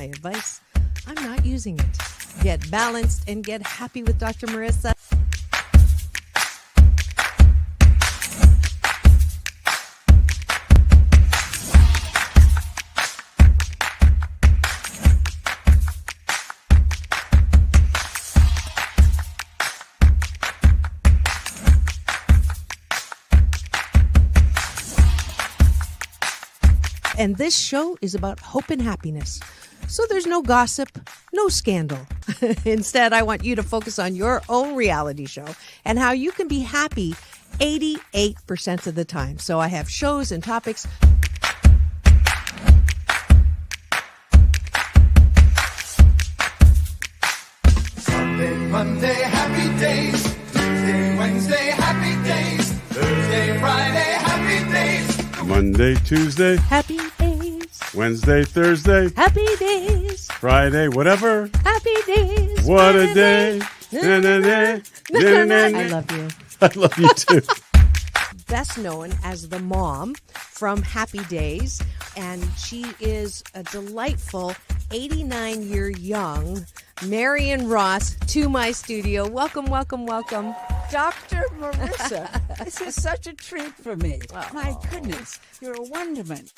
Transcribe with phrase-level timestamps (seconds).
[0.00, 0.62] My Advice.
[1.06, 1.98] I'm not using it.
[2.42, 4.46] Get balanced and get happy with Dr.
[4.46, 4.94] Marissa.
[27.18, 29.40] And this show is about hope and happiness.
[29.90, 30.88] So there's no gossip,
[31.32, 31.98] no scandal.
[32.64, 35.44] Instead, I want you to focus on your own reality show
[35.84, 37.16] and how you can be happy
[37.58, 39.40] 88% of the time.
[39.40, 40.86] So I have shows and topics
[47.96, 50.22] Sunday, Monday, happy days.
[50.52, 52.72] Tuesday, Wednesday, happy days.
[52.90, 55.46] Thursday, Friday, happy days.
[55.48, 57.09] Monday, Tuesday, happy days,
[57.94, 61.50] Wednesday, Thursday, happy days, Friday, whatever.
[61.64, 62.64] happy days.
[62.64, 63.60] What a day.
[63.90, 65.78] Na, na, na, na, na, na.
[65.78, 66.28] I love you.
[66.60, 67.42] I love you too.
[68.46, 71.80] best known as the mom from Happy Days,
[72.16, 74.54] and she is a delightful
[74.90, 76.66] 89 year young
[77.06, 79.26] Marion Ross to my studio.
[79.26, 80.54] Welcome, welcome, welcome.
[80.90, 81.44] Dr.
[81.58, 82.28] Marissa,
[82.58, 84.20] this is such a treat for me.
[84.52, 86.52] My goodness, you're a wonderment.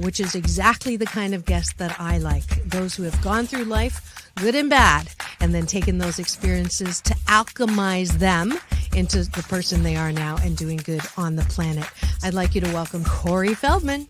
[0.00, 2.64] Which is exactly the kind of guest that I like.
[2.64, 7.14] Those who have gone through life, good and bad, and then taken those experiences to
[7.28, 8.58] alchemize them
[8.96, 11.84] into the person they are now and doing good on the planet.
[12.22, 14.06] I'd like you to welcome Corey Feldman.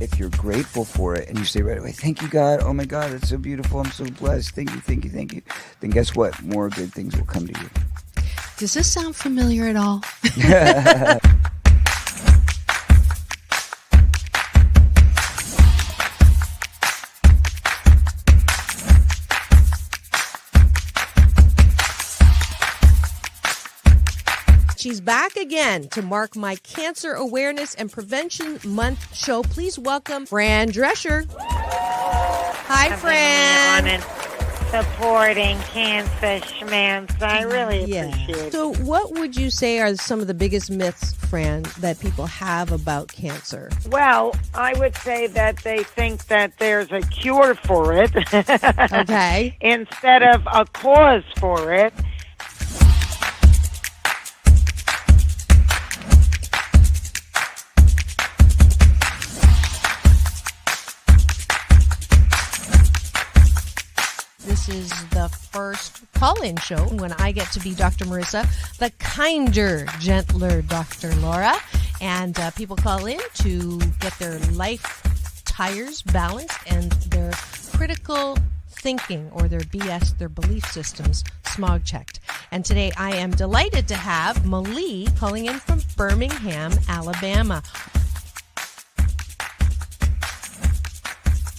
[0.00, 2.60] if you're grateful for it and you say right away, "Thank you, God!
[2.62, 3.80] Oh my God, that's so beautiful!
[3.80, 4.50] I'm so blessed!
[4.56, 5.42] Thank you, thank you, thank you,"
[5.80, 6.40] then guess what?
[6.42, 7.70] More good things will come to you.
[8.58, 10.02] Does this sound familiar at all?
[24.88, 29.42] She's back again to mark my Cancer Awareness and Prevention Month show.
[29.42, 31.26] Please welcome Fran Drescher.
[31.38, 34.00] Hi, Fran.
[34.70, 37.20] supporting cancer schmance.
[37.20, 38.52] I really appreciate it.
[38.54, 42.72] So, what would you say are some of the biggest myths, Fran, that people have
[42.72, 43.68] about cancer?
[43.90, 48.10] Well, I would say that they think that there's a cure for it
[48.94, 49.54] Okay.
[49.60, 51.92] instead of a cause for it.
[64.68, 68.04] This is the first call in show when I get to be Dr.
[68.04, 68.46] Marissa,
[68.76, 71.14] the kinder, gentler Dr.
[71.16, 71.54] Laura.
[72.02, 75.02] And uh, people call in to get their life
[75.46, 77.32] tires balanced and their
[77.72, 78.36] critical
[78.68, 82.20] thinking or their BS, their belief systems, smog checked.
[82.50, 87.62] And today I am delighted to have Malie calling in from Birmingham, Alabama.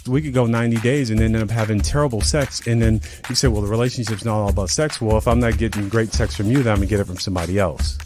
[0.10, 2.66] We could go 90 days and end up having terrible sex.
[2.68, 5.00] And then you say, well, the relationship's not all about sex.
[5.00, 7.06] Well, if I'm not getting great sex from you, then I'm going to get it
[7.06, 7.98] from somebody else.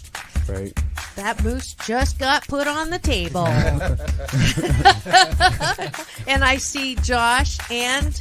[0.48, 0.78] Right?
[1.16, 3.48] That moose just got put on the table.
[6.28, 8.20] and I see Josh and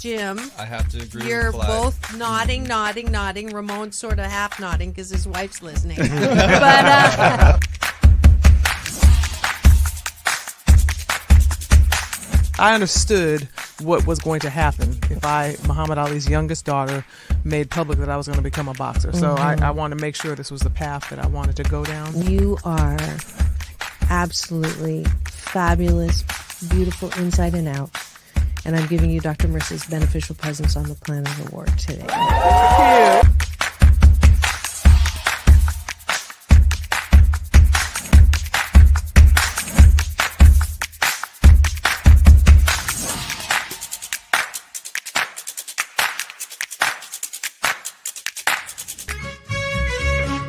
[0.00, 0.38] Jim.
[0.58, 3.48] I have to agree You're with both nodding, nodding, nodding.
[3.48, 5.96] Ramon's sort of half nodding because his wife's listening.
[5.98, 7.58] but uh,
[12.58, 13.48] I understood
[13.80, 17.04] what was going to happen if I, Muhammad Ali's youngest daughter,
[17.44, 19.12] made public that I was going to become a boxer.
[19.12, 19.64] So I, mm-hmm.
[19.64, 22.22] I wanted to make sure this was the path that I wanted to go down.
[22.22, 22.96] you are
[24.08, 26.22] absolutely fabulous,
[26.70, 27.90] beautiful inside and out.
[28.64, 29.48] And I'm giving you Dr.
[29.48, 32.06] Marissa's Beneficial Presence on the Planet Award today.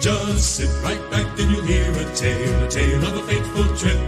[0.07, 4.00] Just sit right back and you'll hear a tale, a tale of a fateful trip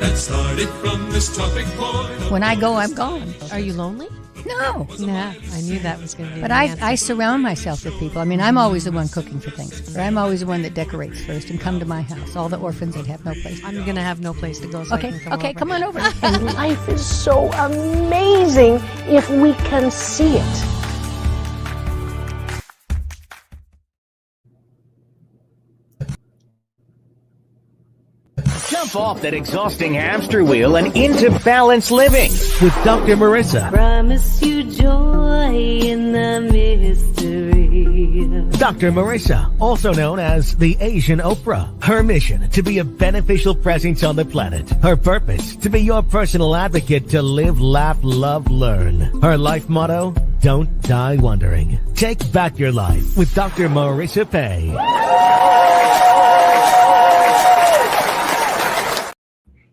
[0.00, 2.32] that started from this tropic point.
[2.32, 3.32] When I go, I'm gone.
[3.52, 4.08] Are you lonely?
[4.44, 4.88] No.
[4.98, 6.84] Nah, I knew that was going to be But I, answer.
[6.84, 8.20] I surround myself with people.
[8.20, 9.96] I mean, I'm always the one cooking for things.
[9.96, 12.34] Or I'm always the one that decorates first and come to my house.
[12.34, 13.60] All the orphans that have no place.
[13.64, 14.82] I'm going to have no place to go.
[14.82, 15.58] So I Okay, can come okay, over.
[15.60, 16.00] come on over.
[16.22, 20.75] And life is so amazing if we can see it.
[28.96, 32.30] Off that exhausting hamster wheel and into balanced living
[32.62, 33.14] with Dr.
[33.14, 33.70] Marissa.
[33.70, 38.48] Promise you joy in the mystery.
[38.58, 38.90] Dr.
[38.92, 41.84] Marissa, also known as the Asian Oprah.
[41.84, 44.70] Her mission to be a beneficial presence on the planet.
[44.82, 49.00] Her purpose to be your personal advocate to live, laugh, love, learn.
[49.20, 51.78] Her life motto, don't die wondering.
[51.94, 53.68] Take back your life with Dr.
[53.68, 54.74] Marissa Pei.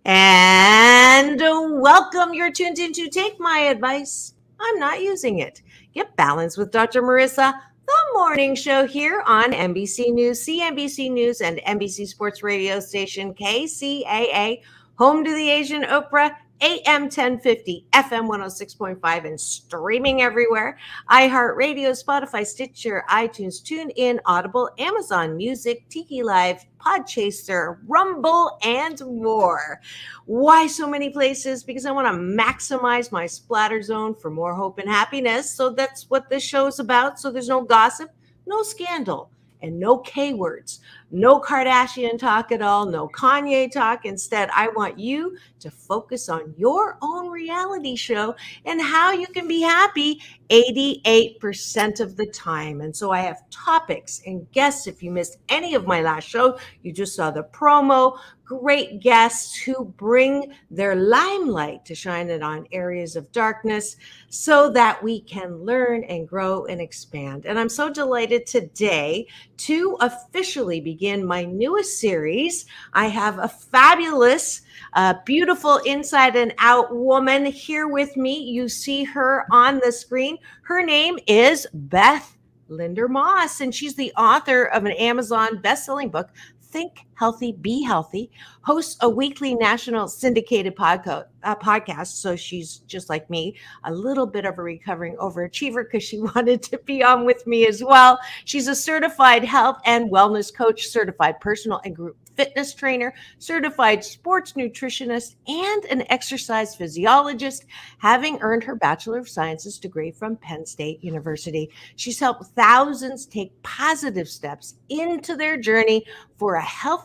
[0.06, 2.34] And welcome.
[2.34, 4.34] You're tuned in to Take My Advice.
[4.60, 5.62] I'm not using it.
[5.94, 7.02] Get balanced with Dr.
[7.02, 7.54] Marissa,
[7.86, 14.62] the morning show here on NBC News, CNBC News, and NBC Sports radio station KCAA,
[14.96, 16.36] home to the Asian Oprah.
[16.64, 20.78] AM 1050, FM 106.5, and streaming everywhere.
[21.12, 29.82] iHeartRadio, Spotify, Stitcher, iTunes, TuneIn, Audible, Amazon Music, Tiki Live, Podchaser, Rumble, and more.
[30.26, 31.66] Why so many places?
[31.66, 35.52] Because I want to maximize my splatter zone for more hope and happiness.
[35.52, 37.20] So that's what this show is about.
[37.20, 38.10] So there's no gossip,
[38.48, 39.30] no scandal,
[39.64, 40.82] and no K words.
[41.10, 44.06] No Kardashian talk at all, no Kanye talk.
[44.06, 49.48] Instead, I want you to focus on your own reality show and how you can
[49.48, 52.82] be happy 88% of the time.
[52.82, 54.86] And so I have topics and guests.
[54.86, 58.20] If you missed any of my last show, you just saw the promo.
[58.46, 63.96] Great guests who bring their limelight to shine it on areas of darkness
[64.30, 67.46] so that we can learn and grow and expand.
[67.46, 69.28] And I'm so delighted today
[69.58, 72.66] to officially begin my newest series.
[72.92, 74.62] I have a fabulous,
[74.92, 75.53] uh, beautiful
[75.86, 78.40] inside and out woman here with me.
[78.44, 80.38] You see her on the screen.
[80.64, 86.30] Her name is Beth Linder Moss, and she's the author of an Amazon best-selling book,
[86.62, 88.30] Think Healthy, Be Healthy,
[88.64, 92.08] hosts a weekly national syndicated podca- uh, podcast.
[92.08, 93.56] So she's just like me,
[93.86, 97.66] a little bit of a recovering overachiever because she wanted to be on with me
[97.66, 98.20] as well.
[98.44, 104.54] She's a certified health and wellness coach, certified personal and group fitness trainer, certified sports
[104.54, 107.66] nutritionist, and an exercise physiologist,
[108.00, 111.70] having earned her Bachelor of Sciences degree from Penn State University.
[111.96, 116.06] She's helped thousands take positive steps into their journey
[116.38, 116.62] for a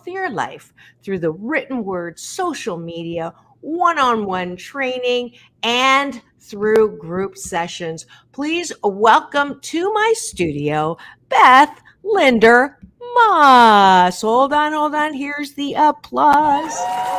[0.08, 0.72] healthier life
[1.02, 5.32] through the written word, social media, one on one training,
[5.62, 8.06] and through group sessions.
[8.32, 10.96] Please welcome to my studio,
[11.28, 14.22] Beth Linder Moss.
[14.22, 15.12] Hold on, hold on.
[15.12, 16.75] Here's the applause.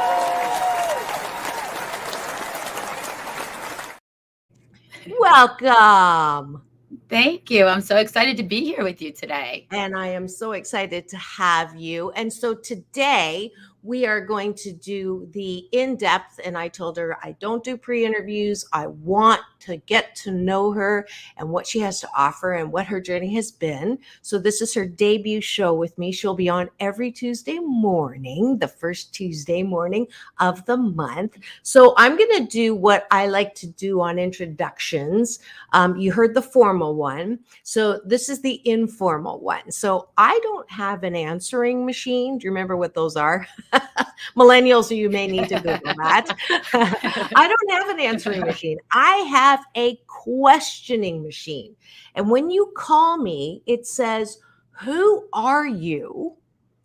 [5.20, 6.69] Welcome.
[7.10, 7.66] Thank you.
[7.66, 9.68] I'm so excited to be here with you today.
[9.72, 12.12] And I am so excited to have you.
[12.12, 13.51] And so today
[13.82, 16.39] we are going to do the in depth.
[16.46, 18.63] And I told her I don't do pre interviews.
[18.74, 22.86] I want to get to know her and what she has to offer and what
[22.86, 24.00] her journey has been.
[24.22, 26.12] So this is her debut show with me.
[26.12, 30.08] She'll be on every Tuesday morning, the first Tuesday morning
[30.39, 31.38] of the month.
[31.63, 35.39] So I'm going to do what I like to do on introductions.
[35.74, 37.39] Um, you heard the formal one.
[37.63, 39.72] So this is the informal one.
[39.72, 42.38] So I don't have an answering machine.
[42.38, 43.48] Do you remember what those are?
[44.36, 46.36] Millennials, you may need to Google that.
[46.74, 48.78] I don't have an answering machine.
[48.92, 51.75] I have a questioning machine.
[52.15, 54.39] And when you call me, it says,
[54.82, 56.36] Who are you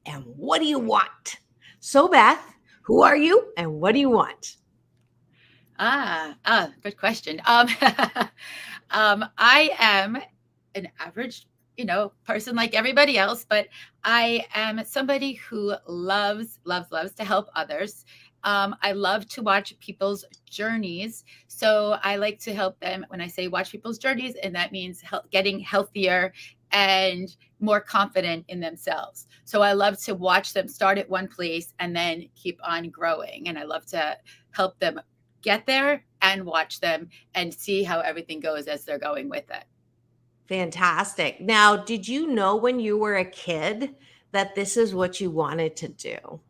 [0.06, 1.40] and what do you want?
[1.80, 2.40] So, Beth,
[2.82, 4.56] who are you and what do you want?
[5.78, 7.42] Ah, ah, good question.
[7.46, 7.68] Um,
[8.90, 10.18] um, I am
[10.74, 13.66] an average you know, person like everybody else, but
[14.04, 18.04] I am somebody who loves, loves, loves to help others.
[18.44, 21.24] Um, I love to watch people's journeys.
[21.48, 25.00] So I like to help them when I say watch people's journeys, and that means
[25.00, 26.32] he- getting healthier
[26.70, 29.26] and more confident in themselves.
[29.44, 33.48] So I love to watch them start at one place and then keep on growing.
[33.48, 34.16] And I love to
[34.50, 35.00] help them
[35.40, 39.64] get there and watch them and see how everything goes as they're going with it.
[40.48, 41.40] Fantastic.
[41.40, 43.94] Now, did you know when you were a kid
[44.32, 46.40] that this is what you wanted to do?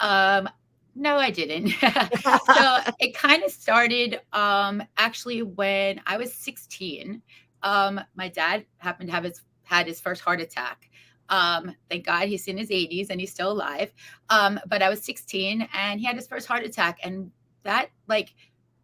[0.00, 0.48] Um,
[0.94, 1.68] no, I didn't.
[2.22, 7.20] so it kind of started um, actually when I was 16.
[7.62, 10.90] Um, my dad happened to have his had his first heart attack.
[11.30, 13.92] Um, thank God he's in his 80s and he's still alive.
[14.28, 17.30] Um, but I was 16 and he had his first heart attack, and
[17.62, 18.34] that like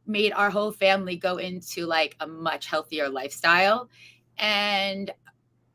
[0.07, 3.89] made our whole family go into like a much healthier lifestyle.
[4.39, 5.11] And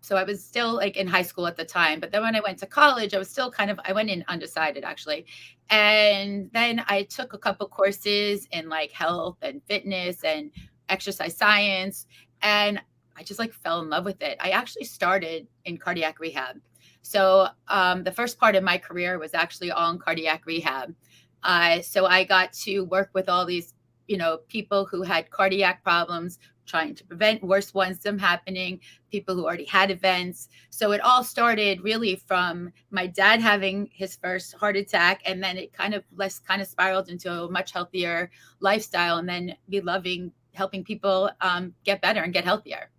[0.06, 2.00] so I was still like in high school at the time.
[2.00, 4.24] But then when I went to college, I was still kind of I went in
[4.28, 5.26] undecided actually,
[5.72, 10.52] and then I took a couple courses in like health and fitness and
[10.90, 12.06] exercise science,
[12.44, 12.80] and
[13.18, 14.38] I just like fell in love with it.
[14.40, 16.62] I actually started in cardiac rehab.
[17.02, 20.94] So um, the first part of my career was actually all in cardiac rehab.
[21.42, 23.74] Uh, so I got to work with all these,
[24.08, 28.80] you know, people who had cardiac problems, trying to prevent worse ones from happening,
[29.12, 30.50] people who already had events.
[30.70, 35.58] So it all started really from my dad having his first heart attack, and then
[35.58, 39.82] it kind of less kind of spiraled into a much healthier lifestyle, and then be
[39.82, 42.90] loving helping people um, get better and get healthier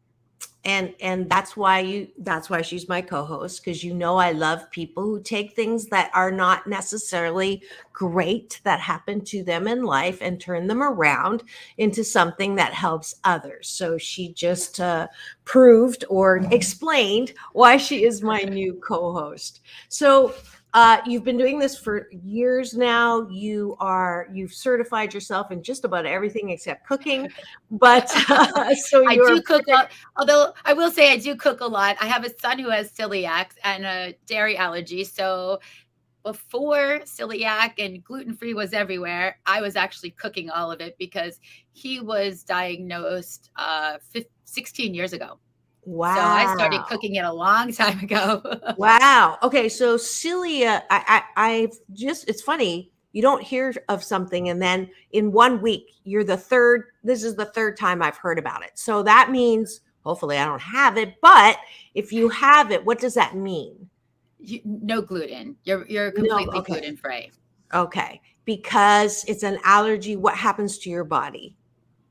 [0.66, 4.68] and and that's why you that's why she's my co-host because you know i love
[4.70, 7.62] people who take things that are not necessarily
[7.96, 11.42] great that happen to them in life and turn them around
[11.78, 13.70] into something that helps others.
[13.70, 15.08] So she just uh,
[15.46, 19.62] proved or explained why she is my new co-host.
[19.88, 20.34] So
[20.76, 23.26] uh, you've been doing this for years now.
[23.30, 27.30] You are you've certified yourself in just about everything except cooking,
[27.70, 29.62] but uh, so I do cook.
[29.68, 29.90] A, lot.
[30.18, 31.96] although I will say I do cook a lot.
[31.98, 35.60] I have a son who has celiac and a dairy allergy, so
[36.22, 41.40] before celiac and gluten free was everywhere, I was actually cooking all of it because
[41.72, 45.38] he was diagnosed uh, 15, 16 years ago.
[45.86, 46.14] Wow.
[46.16, 48.42] So I started cooking it a long time ago.
[48.76, 49.38] wow.
[49.42, 54.60] Okay, so celiac, I, I I've just it's funny you don't hear of something and
[54.60, 58.62] then in one week you're the third this is the third time i've heard about
[58.62, 61.56] it so that means hopefully i don't have it but
[61.94, 63.88] if you have it what does that mean
[64.38, 65.56] You, no gluten.
[65.64, 66.72] You're you're completely okay.
[66.74, 67.30] gluten free.
[67.72, 71.56] okay because it's an allergy what happens to your body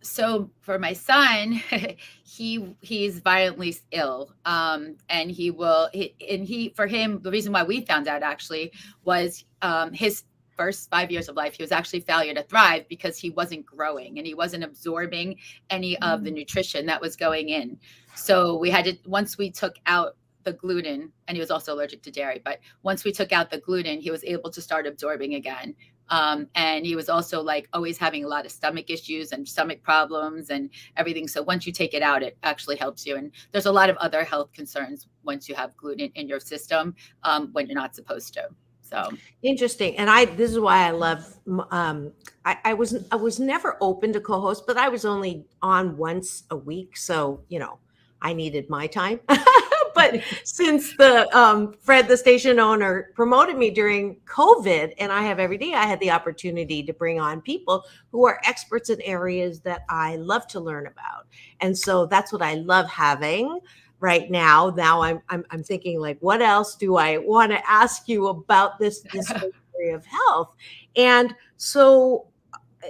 [0.06, 1.62] so for my son
[2.24, 7.52] he he's violently ill um and he will he, and he for him the reason
[7.52, 8.72] why we found out actually
[9.04, 10.24] was um his
[10.56, 14.18] first five years of life he was actually failure to thrive because he wasn't growing
[14.18, 15.36] and he wasn't absorbing
[15.70, 17.78] any of the nutrition that was going in.
[18.16, 22.04] So we had to once we took out the gluten and he was also allergic
[22.04, 25.34] to dairy but once we took out the gluten he was able to start absorbing
[25.34, 25.76] again
[26.10, 29.82] um, and he was also like always having a lot of stomach issues and stomach
[29.82, 31.28] problems and everything.
[31.28, 33.16] So once you take it out it actually helps you.
[33.16, 36.96] And there's a lot of other health concerns once you have gluten in your system
[37.24, 38.50] um, when you're not supposed to.
[38.82, 39.10] So.
[39.42, 39.98] Interesting.
[39.98, 41.26] And i this is why i love
[41.72, 42.12] um
[42.46, 46.44] I, I was i was never open to co-host but i was only on once
[46.52, 46.96] a week.
[46.96, 47.80] So you know
[48.22, 49.20] i needed my time
[50.12, 55.40] but since the um, Fred, the station owner, promoted me during COVID, and I have
[55.40, 59.62] every day, I had the opportunity to bring on people who are experts in areas
[59.62, 61.28] that I love to learn about,
[61.62, 63.60] and so that's what I love having
[64.00, 64.74] right now.
[64.76, 68.80] Now I'm I'm, I'm thinking like, what else do I want to ask you about
[68.80, 69.32] this this
[69.80, 70.56] area of health?
[70.96, 72.28] And so,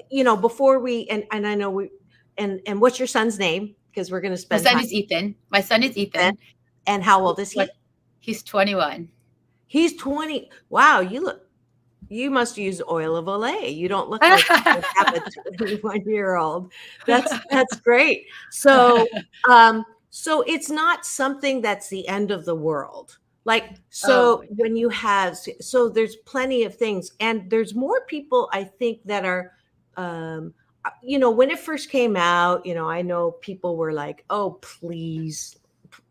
[0.10, 1.90] you know, before we and and I know we
[2.38, 3.76] and and what's your son's name?
[3.92, 4.64] Because we're going to spend.
[4.64, 6.38] my son time- is ethan my son is ethan
[6.88, 7.68] And how old is he?
[8.20, 9.10] He's 21
[9.68, 10.50] He's 20.
[10.70, 11.42] Wow, you look
[12.10, 13.76] you must use oil of Olay.
[13.76, 14.56] You don't look like you
[14.96, 15.22] have a
[15.58, 16.72] 21 year old.
[17.08, 18.26] That's that's great.
[18.52, 19.08] So
[19.50, 23.18] um so it's not something that's the end of the world.
[23.44, 24.46] Like so Oh.
[24.50, 29.26] when you have so there's plenty of things and there's more people I think that
[29.26, 29.52] are
[29.98, 33.94] um uh, you know when it first came out, you know, I know people were
[33.94, 35.58] like, "Oh, please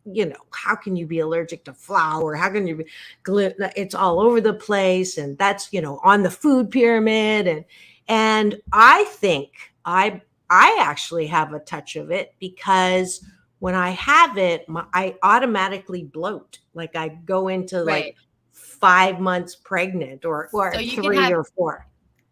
[0.05, 2.35] you know, how can you be allergic to flour?
[2.35, 2.87] How can you be
[3.23, 3.71] gluten?
[3.77, 7.65] It's all over the place, and that's you know on the food pyramid, and
[8.09, 9.51] and I think
[9.85, 10.21] I
[10.51, 13.25] I actually have a touch of it because
[13.61, 16.59] when I have it, my, I automatically bloat.
[16.75, 18.15] Like I go into like
[18.53, 21.87] five months pregnant, or or So three have- or four.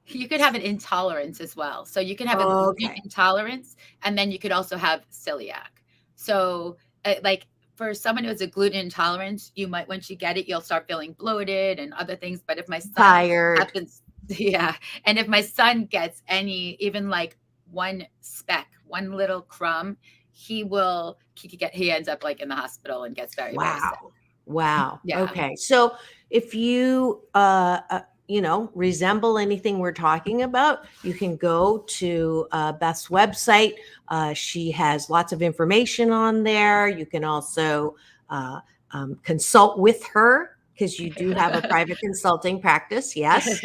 [0.08, 1.86] you could have an intolerance as well.
[1.86, 3.00] So you can have a Oh, gluten okay.
[3.02, 5.80] intolerance, and then you could also have celiac.
[6.16, 7.46] So, uh, like
[7.82, 10.86] for someone who has a gluten intolerance, you might once you get it, you'll start
[10.86, 12.40] feeling bloated and other things.
[12.46, 13.58] But if my son Tired.
[13.58, 17.36] happens, yeah, and if my son gets any, even like
[17.70, 19.96] one speck, one little crumb,
[20.30, 23.56] he will he get he ends up like in the hospital and gets very.
[23.56, 24.12] Wow.
[24.46, 25.00] Wow.
[25.04, 25.22] Yeah.
[25.22, 25.56] Okay.
[25.56, 25.94] So
[26.30, 28.00] if you uh, uh
[28.32, 33.74] you know resemble anything we're talking about, you can go to uh, Beth's website.
[34.08, 36.88] Uh, she has lots of information on there.
[36.88, 37.94] You can also
[38.30, 38.60] uh,
[38.92, 43.14] um, consult with her because you do have a private consulting practice.
[43.14, 43.62] Yes.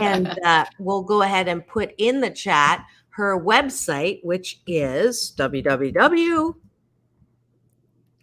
[0.00, 6.54] and uh, we'll go ahead and put in the chat her website, which is www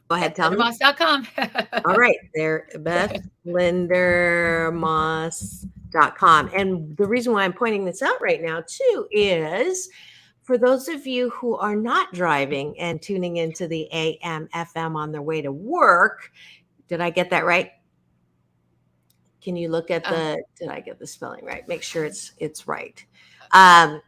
[0.08, 0.58] Go ahead, tell me.
[1.86, 3.18] All right, there, Beth
[5.92, 6.52] lindermoss.com.
[6.54, 9.90] And the reason why I'm pointing this out right now, too, is
[10.44, 15.12] for those of you who are not driving and tuning into the AM FM on
[15.12, 16.32] their way to work,
[16.88, 17.72] did I get that right?
[19.42, 21.68] Can you look at the did I get the spelling right?
[21.68, 23.04] Make sure it's it's right.
[23.52, 24.02] Um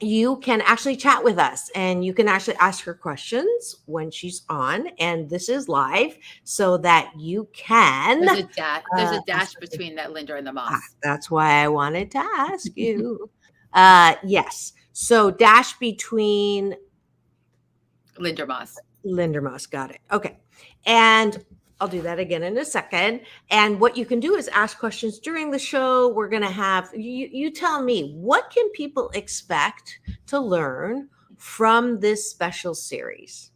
[0.00, 4.42] you can actually chat with us and you can actually ask her questions when she's
[4.48, 9.22] on and this is live so that you can There's a, da- there's uh, a
[9.26, 10.72] dash between that Linda and the Moss.
[10.72, 13.30] Ah, that's why I wanted to ask you.
[13.74, 14.72] uh yes.
[14.92, 16.74] So dash between
[18.18, 18.78] Linda Moss.
[19.04, 19.70] Lindermoss.
[19.70, 20.00] Got it.
[20.12, 20.38] Okay.
[20.86, 21.44] And
[21.80, 23.22] I'll do that again in a second.
[23.50, 26.08] And what you can do is ask questions during the show.
[26.10, 31.08] We're going to have you, you tell me what can people expect to learn
[31.38, 33.50] from this special series?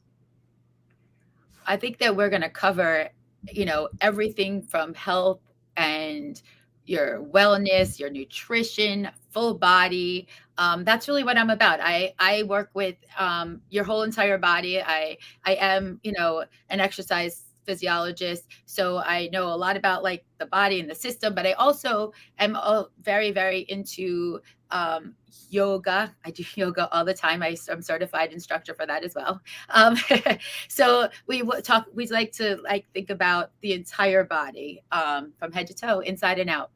[1.67, 3.11] I think that we're going to cover,
[3.53, 5.41] you know, everything from health
[5.77, 6.41] and
[6.87, 10.29] your wellness, your nutrition, full body.
[10.59, 11.81] Um, that's really what I'm about.
[11.83, 14.81] I I work with um, your whole entire body.
[14.81, 20.25] I I am, you know, an exercise physiologist, so I know a lot about like
[20.39, 21.35] the body and the system.
[21.35, 22.57] But I also am
[23.03, 25.15] very very into um,
[25.49, 26.15] yoga.
[26.25, 27.43] I do yoga all the time.
[27.43, 29.41] I, am certified instructor for that as well.
[29.71, 29.97] Um,
[30.69, 31.87] so we talk.
[31.95, 36.39] We like to like think about the entire body um, from head to toe, inside
[36.39, 36.71] and out.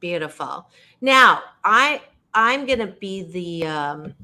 [0.00, 0.68] Beautiful.
[1.00, 2.02] Now, I
[2.34, 4.14] I'm to be the um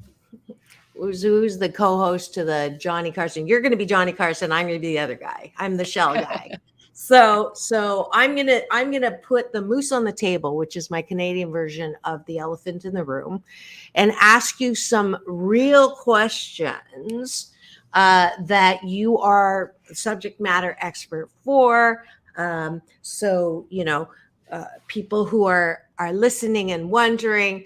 [0.98, 3.46] who's, who's the co-host to the Johnny Carson.
[3.46, 4.52] You're going to be Johnny Carson.
[4.52, 5.52] I'm going to be the other guy.
[5.56, 6.58] I'm the shell guy.
[6.92, 11.00] so so I'm gonna I'm gonna put the moose on the table, which is my
[11.00, 13.44] Canadian version of the elephant in the room,
[13.94, 17.52] and ask you some real questions
[17.94, 22.04] uh, that you are subject matter expert for.
[22.36, 24.08] Um, so you know,
[24.50, 27.64] uh, people who are are listening and wondering,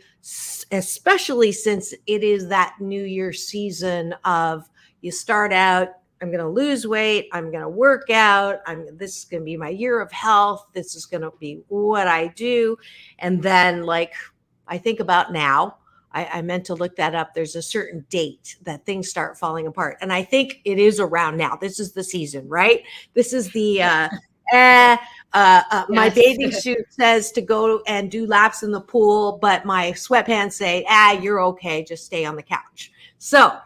[0.70, 4.68] especially since it is that New Year season of
[5.00, 5.88] you start out.
[6.20, 7.28] I'm going to lose weight.
[7.32, 8.60] I'm going to work out.
[8.66, 10.66] I'm this is going to be my year of health.
[10.72, 12.76] This is going to be what I do.
[13.18, 14.14] And then like
[14.68, 15.78] I think about now,
[16.12, 17.34] I, I meant to look that up.
[17.34, 19.98] There's a certain date that things start falling apart.
[20.00, 21.56] And I think it is around now.
[21.56, 22.82] This is the season, right?
[23.14, 24.08] This is the uh
[24.52, 24.96] eh,
[25.34, 26.14] uh, uh, my Yes.
[26.14, 30.84] bathing suit says to go and do laps in the pool, but my sweatpants say,
[30.88, 32.92] ah, you're okay, just stay on the couch.
[33.18, 33.56] So,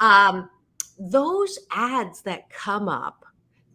[0.00, 0.50] um,
[0.98, 3.24] those ads that come up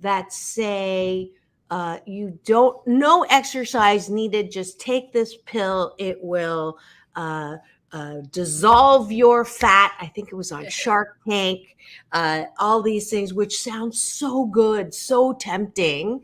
[0.01, 1.31] that say,
[1.69, 6.77] uh, you don't, no exercise needed, just take this pill, it will
[7.15, 7.55] uh,
[7.91, 9.93] uh, dissolve your fat.
[9.99, 11.75] I think it was on Shark Tank,
[12.11, 16.21] uh, all these things, which sound so good, so tempting.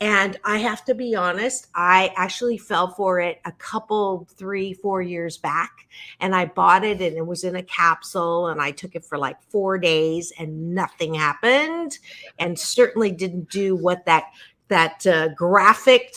[0.00, 5.02] And I have to be honest, I actually fell for it a couple, three, four
[5.02, 5.86] years back.
[6.20, 9.18] And I bought it and it was in a capsule and I took it for
[9.18, 11.98] like four days and nothing happened.
[12.38, 14.24] And certainly didn't do what that
[14.68, 16.14] that uh, graphic,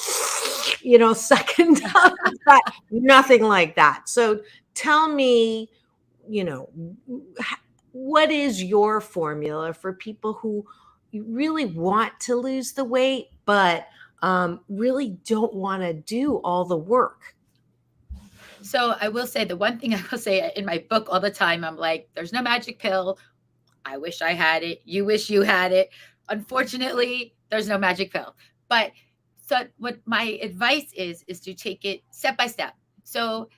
[0.82, 1.78] you know, second
[2.46, 4.08] that, nothing like that.
[4.08, 4.40] So
[4.76, 5.70] tell me,
[6.30, 6.70] you know,
[7.92, 10.66] what is your formula for people who
[11.14, 13.88] really want to lose the weight, but
[14.22, 17.36] um, really don't want to do all the work?
[18.62, 21.30] So I will say the one thing I will say in my book all the
[21.30, 23.20] time, I'm like, there's no magic pill.
[23.86, 24.82] I wish I had it.
[24.86, 25.90] You wish you had it.
[26.30, 28.36] Unfortunately, there's no magic pill.
[28.70, 28.94] But
[29.36, 32.76] so what my advice is is to take it step by step.
[33.04, 33.50] So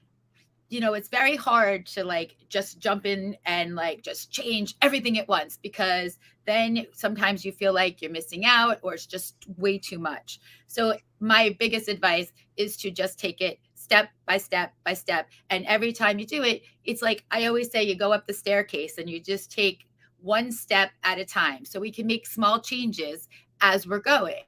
[0.76, 5.18] you know, it's very hard to like just jump in and like just change everything
[5.18, 9.78] at once because then sometimes you feel like you're missing out or it's just way
[9.78, 10.42] too much.
[10.68, 15.30] So, my biggest advice is to just take it step by step by step.
[15.50, 18.34] And every time you do it, it's like I always say you go up the
[18.34, 19.88] staircase and you just take
[20.20, 21.64] one step at a time.
[21.64, 23.30] So, we can make small changes
[23.62, 24.44] as we're going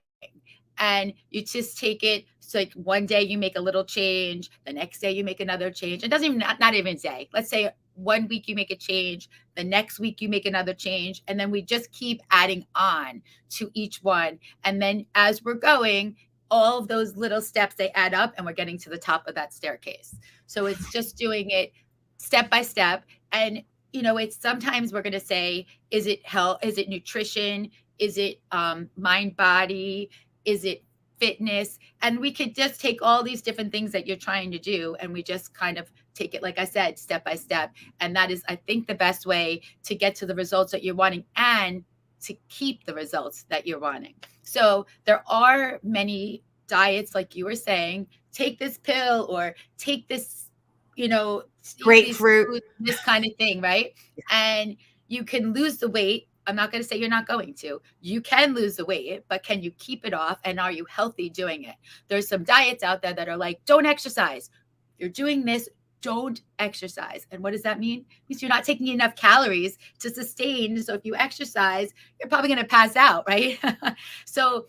[0.79, 4.71] and you just take it so like one day you make a little change the
[4.71, 6.03] next day you make another change.
[6.03, 7.29] It doesn't even not, not even day.
[7.33, 11.23] Let's say one week you make a change the next week you make another change
[11.27, 14.39] and then we just keep adding on to each one.
[14.63, 16.15] And then as we're going
[16.49, 19.35] all of those little steps they add up and we're getting to the top of
[19.35, 20.15] that staircase.
[20.45, 21.73] So it's just doing it
[22.17, 23.03] step by step.
[23.33, 23.61] And
[23.91, 28.17] you know it's sometimes we're going to say is it health is it nutrition is
[28.17, 30.09] it um, mind body
[30.47, 30.83] is it
[31.19, 34.95] fitness and we could just take all these different things that you're trying to do
[34.99, 38.29] and we just kind of take it like i said step by step and that
[38.29, 41.83] is i think the best way to get to the results that you're wanting and
[42.21, 44.15] to keep the results that you're wanting.
[44.43, 50.49] So there are many diets, like you were saying, take this pill or take this,
[50.95, 51.43] you know,
[51.81, 52.63] Grapefruit.
[52.79, 53.93] this kind of thing, right?
[54.31, 56.26] And you can lose the weight.
[56.47, 57.81] I'm not going to say you're not going to.
[58.01, 60.39] You can lose the weight, but can you keep it off?
[60.45, 61.75] And are you healthy doing it?
[62.07, 64.49] There's some diets out there that are like, don't exercise.
[64.97, 65.69] You're doing this,
[66.01, 67.27] don't exercise.
[67.31, 67.99] And what does that mean?
[67.99, 70.81] It means you're not taking enough calories to sustain.
[70.81, 73.59] So if you exercise, you're probably going to pass out, right?
[74.25, 74.67] so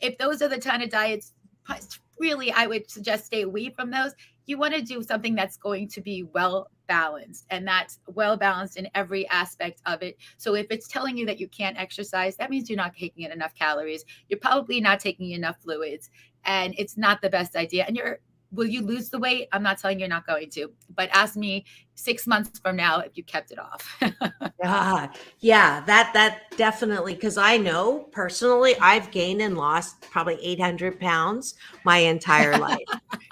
[0.00, 1.32] if those are the kind of diets,
[2.18, 4.12] really, I would suggest stay away from those.
[4.46, 8.76] You want to do something that's going to be well balanced and that's well balanced
[8.76, 10.16] in every aspect of it.
[10.36, 13.32] So if it's telling you that you can't exercise, that means you're not taking in
[13.32, 14.04] enough calories.
[14.28, 16.10] You're probably not taking enough fluids
[16.44, 17.84] and it's not the best idea.
[17.86, 18.20] And you're
[18.56, 19.48] will you lose the weight?
[19.52, 21.64] I'm not telling you you're not going to, but ask me
[21.94, 24.02] six months from now if you kept it off.
[24.64, 30.98] Ah, yeah, that that definitely because I know personally I've gained and lost probably 800
[30.98, 32.78] pounds my entire life.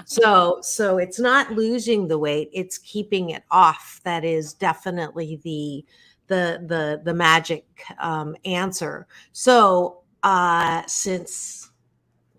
[0.04, 4.02] so so it's not losing the weight, it's keeping it off.
[4.04, 5.84] That is definitely the
[6.26, 7.64] the the the magic
[7.98, 9.06] um, answer.
[9.32, 11.70] So uh, since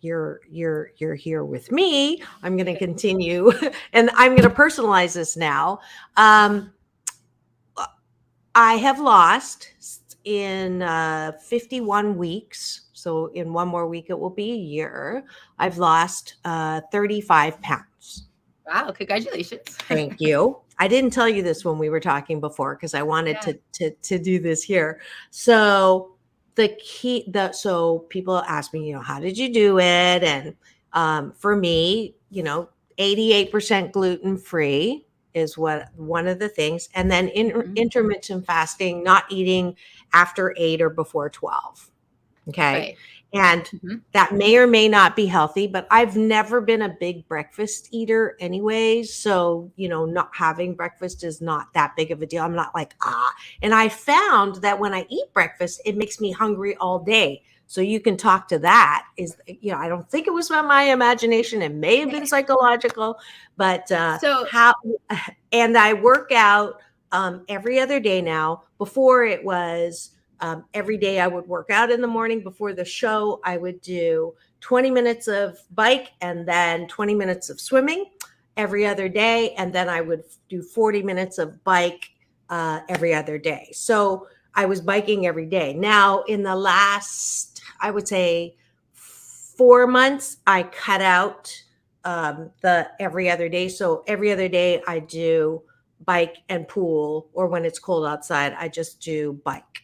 [0.06, 3.52] you're you're you're here with me, I'm going to continue
[3.94, 5.80] and I'm going to personalize this now.
[6.16, 6.72] Um,
[8.58, 9.72] I have lost
[10.24, 12.82] in uh, 51 weeks.
[12.94, 15.26] So in one more week, it will be a year.
[15.60, 18.28] I've lost uh, 35 pounds.
[18.66, 19.62] wow, congratulations.
[19.90, 20.58] Thank you.
[20.80, 23.54] I didn't tell you this when we were talking before because I wanted Yeah.
[23.54, 25.00] to, to to do this here.
[25.30, 26.15] So
[26.56, 30.24] the key the so people ask me, you know, how did you do it?
[30.24, 30.56] And
[30.94, 36.88] um, for me, you know, 88% gluten free is what one of the things.
[36.96, 37.76] And then in, Mhm.
[37.76, 39.76] intermittent fasting, not eating
[40.14, 41.92] after eight or before 12.
[42.50, 42.74] Okay.
[42.74, 42.98] Right.
[43.36, 44.02] And Mhm.
[44.14, 48.38] that may or may not be healthy, but I've never been a big breakfast eater
[48.40, 49.14] anyways.
[49.14, 52.44] So, you know, not having breakfast is not that big of a deal.
[52.44, 53.34] I'm not like, ah.
[53.62, 57.44] And I found that when I eat breakfast, it makes me hungry all day.
[57.68, 59.06] So you can talk to that.
[59.18, 61.62] Is you know, I don't think it was about my imagination.
[61.62, 63.18] It may have been psychological,
[63.58, 64.74] but uh So- how
[65.52, 66.80] and I work out
[67.12, 68.64] um every other day now.
[68.78, 72.86] Before it was um, every day I would work out in the morning before the
[72.86, 73.40] show.
[73.44, 78.06] I would do 20 minutes of bike and then 20 minutes of swimming
[78.58, 79.54] every other day.
[79.56, 82.12] And then I would do 40 minutes of bike
[82.50, 83.70] uh, every other day.
[83.74, 85.74] So I was biking every day.
[85.74, 88.56] Now, in the last, I would say,
[88.94, 91.54] four months, I cut out
[92.04, 93.68] um, the every other day.
[93.68, 95.64] So every other day, I do
[96.06, 99.75] bike and pool, or when it's cold outside, I just do bike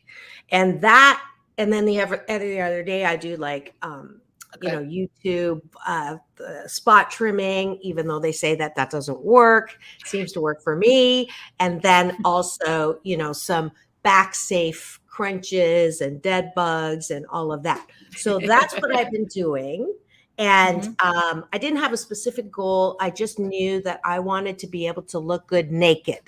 [0.51, 1.21] and that
[1.57, 4.21] and then the every, every other day i do like um
[4.61, 9.77] you know youtube uh the spot trimming even though they say that that doesn't work
[10.05, 11.29] seems to work for me.
[11.59, 13.71] And then also you know some
[14.03, 17.85] back safe crunches and dead bugs and all of that.
[18.15, 19.93] So that's what i've been doing
[20.41, 22.97] and um, I didn't have a specific goal.
[22.99, 26.21] I just knew that I wanted to be able to look good naked.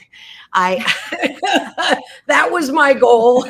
[0.53, 0.85] I
[2.27, 3.47] that was my goal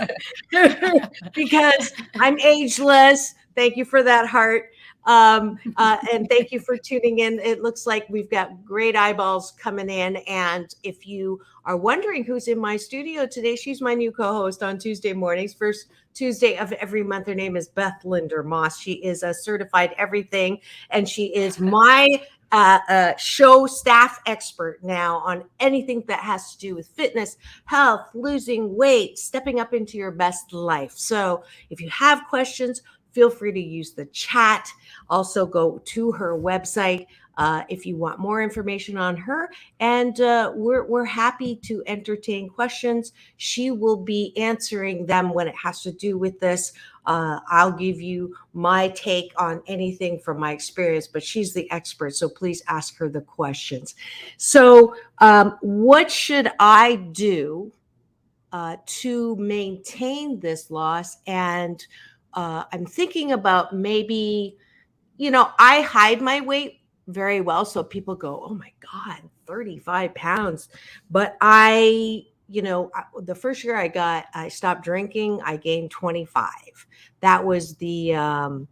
[1.33, 3.35] because I'm ageless.
[3.55, 4.69] Thank you for that heart.
[5.05, 7.39] Um, uh, and thank you for tuning in.
[7.39, 10.17] It looks like we've got great eyeballs coming in.
[10.27, 14.63] And if you are wondering who's in my studio today, she's my new co host
[14.63, 15.53] on Tuesday mornings.
[15.53, 17.27] First Tuesday of every month.
[17.27, 18.79] Her name is Beth Linder Moss.
[18.79, 22.07] She is a certified everything, and she is my
[22.53, 28.07] uh, uh, show staff expert now on anything that has to do with fitness, health,
[28.13, 30.91] losing weight, stepping up into your best life.
[30.91, 32.83] So if you have questions,
[33.13, 34.67] feel free to use the chat.
[35.09, 39.49] Also, go to her website uh, if you want more information on her.
[39.79, 43.13] And uh, we're, we're happy to entertain questions.
[43.37, 46.73] She will be answering them when it has to do with this.
[47.05, 52.15] Uh, I'll give you my take on anything from my experience, but she's the expert.
[52.15, 53.95] So please ask her the questions.
[54.37, 57.71] So, um, what should I do
[58.53, 61.17] uh, to maintain this loss?
[61.27, 61.85] And
[62.33, 64.57] uh, I'm thinking about maybe,
[65.17, 67.65] you know, I hide my weight very well.
[67.65, 70.69] So people go, oh my God, 35 pounds.
[71.09, 72.91] But I, you know,
[73.21, 76.49] the first year I got, I stopped drinking, I gained 25.
[77.21, 78.67] That was the, um,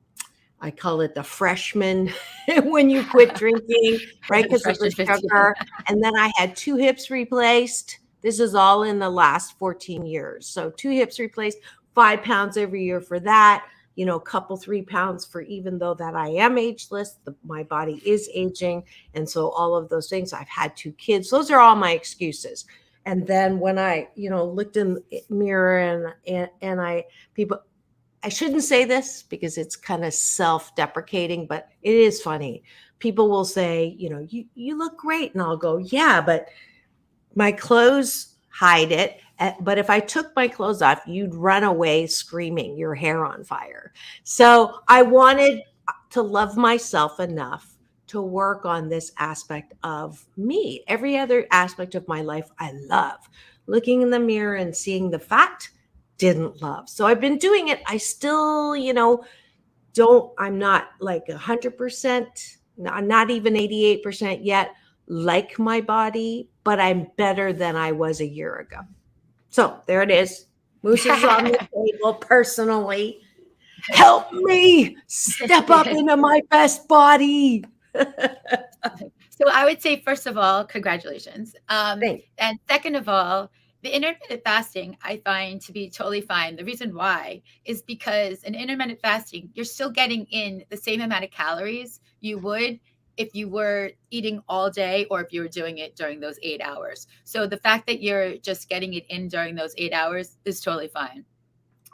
[0.61, 2.13] I call it the freshman
[2.63, 4.43] when you quit drinking, right?
[4.43, 5.17] Because Freshman 15.
[5.17, 5.55] sugar.
[5.87, 7.99] And then I had two hips replaced.
[8.21, 10.47] This is all in the last 14 years.
[10.47, 11.57] So two hips replaced,
[11.93, 15.93] five pounds every year for that you know, a couple, three pounds for even though
[15.93, 18.83] that I am ageless, the, my body is aging.
[19.13, 21.29] And so all of those things, I've had two kids.
[21.29, 22.65] Those are all my excuses.
[23.05, 27.59] And then when I, you know, looked in the mirror and, and, and I, people,
[28.23, 32.63] I shouldn't say this because it's kind of self-deprecating, but it is funny.
[32.99, 35.33] People will say, you know, you, you look great.
[35.33, 36.47] And I'll go, yeah, but
[37.35, 39.19] my clothes hide it
[39.61, 43.93] but if I took my clothes off, you'd run away screaming, your hair on fire.
[44.23, 45.61] So I wanted
[46.11, 47.77] to love myself enough
[48.07, 50.83] to work on this aspect of me.
[50.87, 53.17] Every other aspect of my life, I love.
[53.67, 55.71] Looking in the mirror and seeing the fact,
[56.17, 56.89] didn't love.
[56.89, 57.81] So I've been doing it.
[57.87, 59.23] I still, you know,
[59.93, 64.71] don't, I'm not like 100%, I'm not even 88% yet,
[65.07, 68.81] like my body, but I'm better than I was a year ago.
[69.51, 70.47] So there it is.
[70.81, 73.19] Moose is on the table personally.
[73.89, 77.63] Help me step up into my best body.
[77.93, 81.55] so I would say, first of all, congratulations.
[81.69, 82.01] Um,
[82.37, 83.51] and second of all,
[83.83, 86.55] the intermittent fasting I find to be totally fine.
[86.55, 91.23] The reason why is because in intermittent fasting, you're still getting in the same amount
[91.23, 92.79] of calories you would
[93.21, 96.59] if you were eating all day or if you were doing it during those eight
[96.61, 97.07] hours.
[97.23, 100.87] So the fact that you're just getting it in during those eight hours is totally
[100.87, 101.23] fine.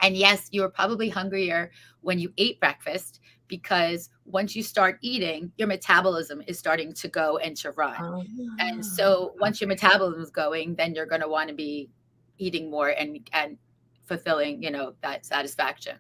[0.02, 5.52] And yes, you were probably hungrier when you ate breakfast because once you start eating,
[5.58, 7.96] your metabolism is starting to go and to run.
[8.00, 8.24] Oh,
[8.60, 11.90] and so once your metabolism is going, then you're going to want to be
[12.38, 13.58] eating more and and
[14.06, 15.98] fulfilling, you know, that satisfaction.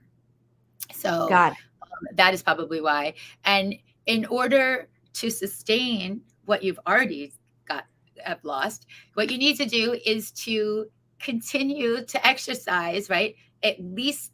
[0.93, 1.53] So God.
[1.81, 3.13] Um, that is probably why.
[3.43, 4.87] And in order
[5.19, 7.33] to sustain what you've already
[7.67, 7.85] got
[8.23, 10.87] have lost, what you need to do is to
[11.19, 13.35] continue to exercise, right?
[13.63, 14.31] At least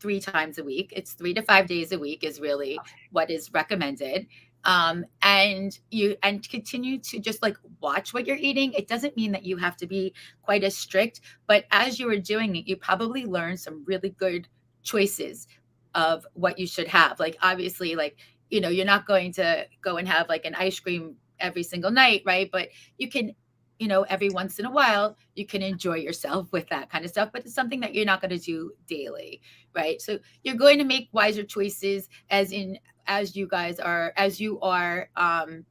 [0.00, 0.92] three times a week.
[0.94, 2.78] It's three to five days a week is really
[3.10, 4.26] what is recommended.
[4.64, 8.72] Um, and you and continue to just like watch what you're eating.
[8.72, 10.12] It doesn't mean that you have to be
[10.42, 14.48] quite as strict, but as you are doing it, you probably learn some really good
[14.82, 15.46] choices
[15.94, 17.18] of what you should have.
[17.18, 18.18] Like obviously, like
[18.50, 21.90] you know, you're not going to go and have like an ice cream every single
[21.90, 22.48] night, right?
[22.50, 23.34] But you can,
[23.78, 27.10] you know, every once in a while, you can enjoy yourself with that kind of
[27.10, 29.40] stuff, but it's something that you're not going to do daily,
[29.74, 30.00] right?
[30.00, 34.60] So you're going to make wiser choices as in as you guys are as you
[34.60, 35.64] are um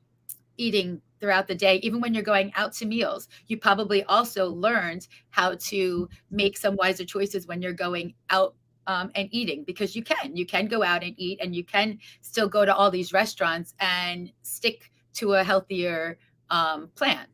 [0.58, 5.08] eating throughout the day even when you're going out to meals you probably also learned
[5.30, 8.56] how to make some wiser choices when you're going out
[8.88, 12.00] um, and eating because you can you can go out and eat and you can
[12.22, 16.18] still go to all these restaurants and stick to a healthier
[16.50, 17.28] um, plan.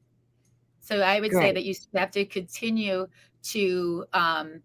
[0.81, 3.07] So i would say that you have to continue
[3.43, 4.61] to um,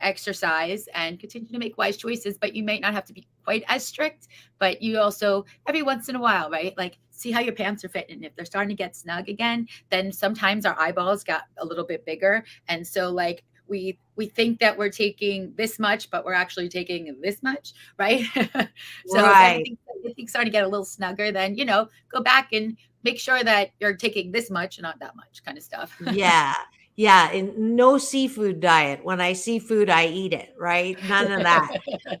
[0.00, 3.64] exercise and continue to make wise choices but you may not have to be quite
[3.68, 7.52] as strict but you also every once in a while right like see how your
[7.52, 8.22] pants are fitting.
[8.22, 12.04] If they're starting to get snug again then sometimes our eyeballs got a little bit
[12.06, 16.68] bigger and so like we we think that we're taking this much, but we're actually
[16.68, 18.24] taking this much, right?
[19.06, 19.64] so right.
[20.02, 23.18] if things start to get a little snugger, then you know, go back and make
[23.18, 25.96] sure that you're taking this much, not that much, kind of stuff.
[26.12, 26.54] yeah.
[26.96, 29.04] Yeah, and no seafood diet.
[29.04, 31.00] When I see food, I eat it, right?
[31.08, 31.70] None of that.
[32.06, 32.18] uh,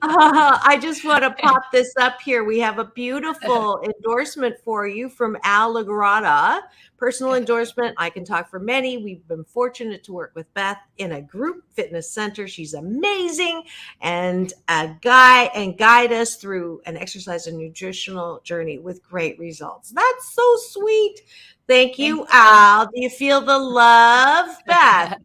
[0.62, 2.44] I just want to pop this up here.
[2.44, 6.60] We have a beautiful endorsement for you from Al Lagrada.
[6.98, 7.94] Personal endorsement.
[7.96, 8.98] I can talk for many.
[8.98, 12.48] We've been fortunate to work with Beth in a group fitness center.
[12.48, 13.62] She's amazing
[14.00, 19.90] and a guy and guide us through an exercise and nutritional journey with great results.
[19.90, 21.20] That's so sweet.
[21.68, 22.86] Thank you, Al.
[22.86, 25.18] Do you feel the love, Beth?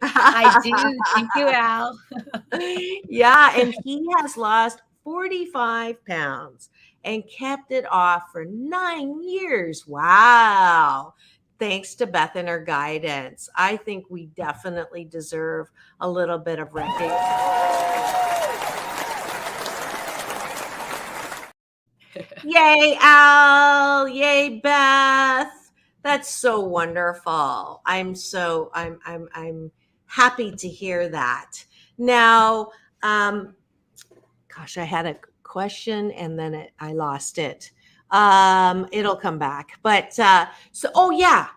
[0.00, 0.98] I do.
[1.14, 1.98] Thank you, Al.
[3.08, 6.70] yeah, and he has lost 45 pounds
[7.04, 9.86] and kept it off for nine years.
[9.86, 11.14] Wow.
[11.58, 13.48] Thanks to Beth and her guidance.
[13.56, 15.68] I think we definitely deserve
[16.00, 17.08] a little bit of recognition.
[22.44, 24.08] Yay, Al.
[24.08, 25.72] Yay, Beth.
[26.02, 27.82] That's so wonderful.
[27.84, 29.72] I'm so I'm I'm I'm
[30.06, 31.64] happy to hear that.
[31.98, 32.70] Now,
[33.02, 33.56] um,
[34.54, 35.16] gosh, I had a
[35.48, 37.72] question and then it, I lost it.
[38.10, 39.78] Um, it'll come back.
[39.82, 41.48] But uh, so, oh yeah.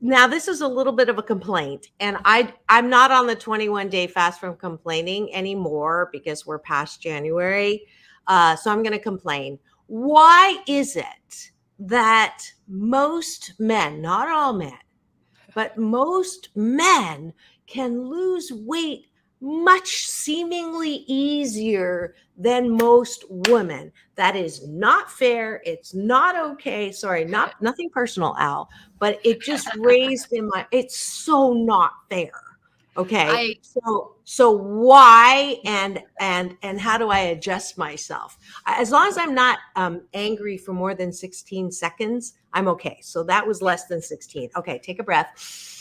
[0.00, 3.36] Now this is a little bit of a complaint, and I I'm not on the
[3.36, 7.82] 21 day fast from complaining anymore because we're past January.
[8.26, 9.58] Uh, so I'm going to complain.
[9.86, 14.78] Why is it that most men, not all men,
[15.54, 17.34] but most men
[17.66, 19.06] can lose weight
[19.40, 23.92] much seemingly easier than most women.
[24.14, 25.62] That is not fair.
[25.64, 26.92] It's not okay.
[26.92, 28.68] Sorry, not nothing personal, Al,
[28.98, 32.32] but it just raised in my it's so not fair.
[32.96, 33.28] Okay.
[33.28, 38.38] I- so so why and and and how do I adjust myself?
[38.66, 42.98] As long as I'm not um angry for more than 16 seconds, I'm okay.
[43.02, 44.50] So that was less than 16.
[44.56, 45.75] Okay, take a breath.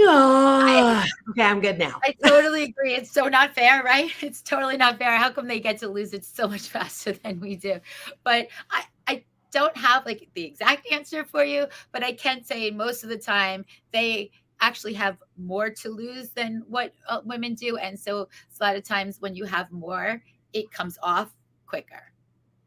[0.00, 2.00] Ah, okay, I'm good now.
[2.02, 2.94] I totally agree.
[2.94, 4.10] It's so not fair, right?
[4.22, 5.16] It's totally not fair.
[5.16, 7.78] How come they get to lose it so much faster than we do?
[8.24, 12.70] But I, I don't have like the exact answer for you, but I can say
[12.70, 17.76] most of the time they actually have more to lose than what uh, women do.
[17.76, 18.28] And so
[18.60, 21.34] a lot of times when you have more, it comes off
[21.66, 22.12] quicker.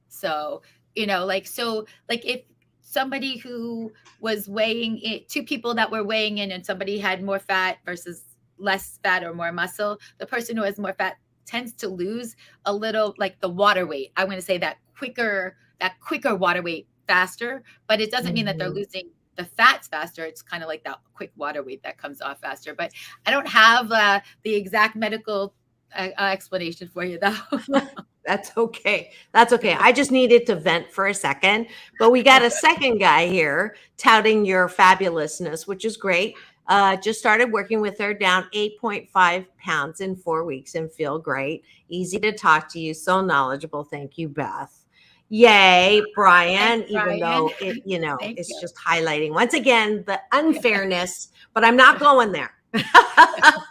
[0.09, 0.61] So,
[0.93, 2.41] you know, like, so, like, if
[2.85, 7.39] somebody who was weighing it, two people that were weighing in, and somebody had more
[7.39, 8.23] fat versus
[8.57, 12.73] less fat or more muscle, the person who has more fat tends to lose a
[12.73, 14.11] little, like the water weight.
[14.15, 18.45] I'm going to say that quicker, that quicker water weight faster, but it doesn't mean
[18.45, 18.75] that they're Mhm.
[18.75, 20.23] losing the fats faster.
[20.23, 22.73] It's kind of like that quick water weight that comes off faster.
[22.73, 22.91] But
[23.25, 25.53] I don't have uh, the exact medical
[25.95, 27.35] uh, uh, explanation for you, though.
[28.25, 29.11] That's okay.
[29.33, 29.73] That's okay.
[29.79, 31.67] I just needed to vent for a second.
[31.99, 36.35] But we got a second guy here touting your fabulousness, which is great.
[36.67, 41.63] Uh, just started working with her, down 8.5 pounds in four weeks and feel great.
[41.89, 43.83] Easy to talk to you, so knowledgeable.
[43.83, 44.85] Thank you, Beth.
[45.29, 47.19] Yay, Brian, Thanks, even Brian.
[47.19, 48.57] though it, you know, Thank it's you.
[48.61, 52.54] just highlighting once again the unfairness, but I'm not going there.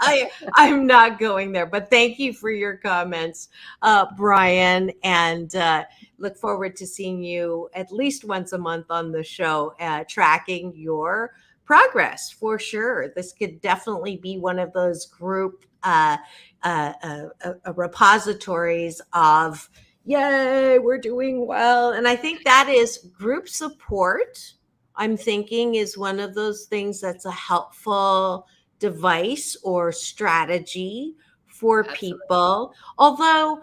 [0.06, 3.48] I, I'm not going there, but thank you for your comments,
[3.82, 5.84] uh, Brian, and uh,
[6.18, 10.72] look forward to seeing you at least once a month on the show, uh, tracking
[10.74, 11.32] your
[11.64, 13.08] progress for sure.
[13.14, 16.16] This could definitely be one of those group uh,
[16.62, 19.68] uh, uh, repositories of,
[20.04, 21.92] yay, we're doing well.
[21.92, 24.54] And I think that is group support.
[24.96, 28.46] I'm thinking is one of those things that's a helpful
[28.84, 31.14] device or strategy
[31.46, 32.74] for people.
[32.98, 33.62] Although,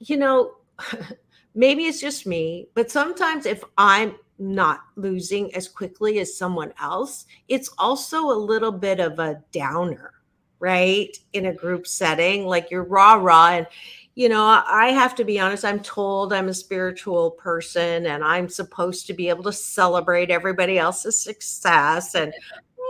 [0.00, 0.54] you know,
[1.54, 7.26] maybe it's just me, but sometimes if I'm not losing as quickly as someone else,
[7.46, 10.14] it's also a little bit of a downer,
[10.58, 11.16] right?
[11.32, 13.50] In a group setting, like you're rah rah.
[13.50, 13.68] And,
[14.16, 18.48] you know, I have to be honest, I'm told I'm a spiritual person and I'm
[18.48, 22.16] supposed to be able to celebrate everybody else's success.
[22.16, 22.34] And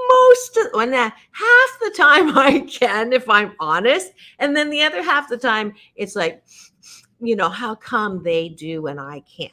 [0.08, 4.12] most of when uh, that half the time I can, if I'm honest.
[4.38, 6.42] And then the other half the time, it's like,
[7.20, 9.52] you know, how come they do and I can't?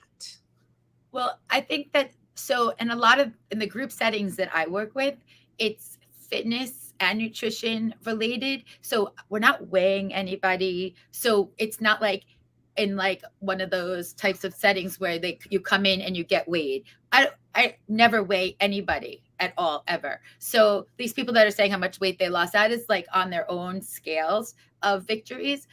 [1.12, 4.68] Well, I think that so in a lot of in the group settings that I
[4.68, 5.16] work with,
[5.58, 5.98] it's
[6.30, 8.64] fitness and nutrition related.
[8.82, 10.96] So we're not weighing anybody.
[11.12, 12.24] So it's not like
[12.78, 16.24] in like one of those types of settings where they you come in and you
[16.24, 16.84] get weighed.
[17.12, 20.22] I I never weigh anybody at all ever.
[20.40, 23.30] So these people that are saying how much weight they lost, that is like on
[23.30, 25.68] their own scales of victories.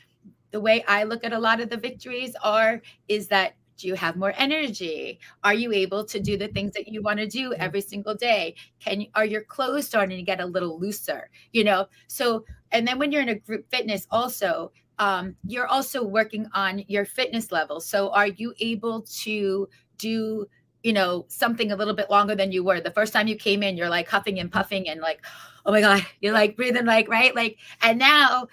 [0.50, 3.94] The way I look at a lot of the victories are is that do you
[3.94, 5.18] have more energy?
[5.42, 8.54] Are you able to do the things that you want to do every single day?
[8.78, 11.28] Can you, are your clothes starting to get a little looser?
[11.52, 16.04] You know, so and then when you're in a group fitness, also um, you're also
[16.04, 17.80] working on your fitness level.
[17.80, 19.68] So are you able to
[19.98, 20.46] do
[20.84, 22.80] you know something a little bit longer than you were.
[22.80, 23.76] The first time you came in?
[23.76, 25.24] You're like huffing and puffing and like,
[25.66, 27.34] oh my god, you're like breathing like right?
[27.34, 28.46] Like, and now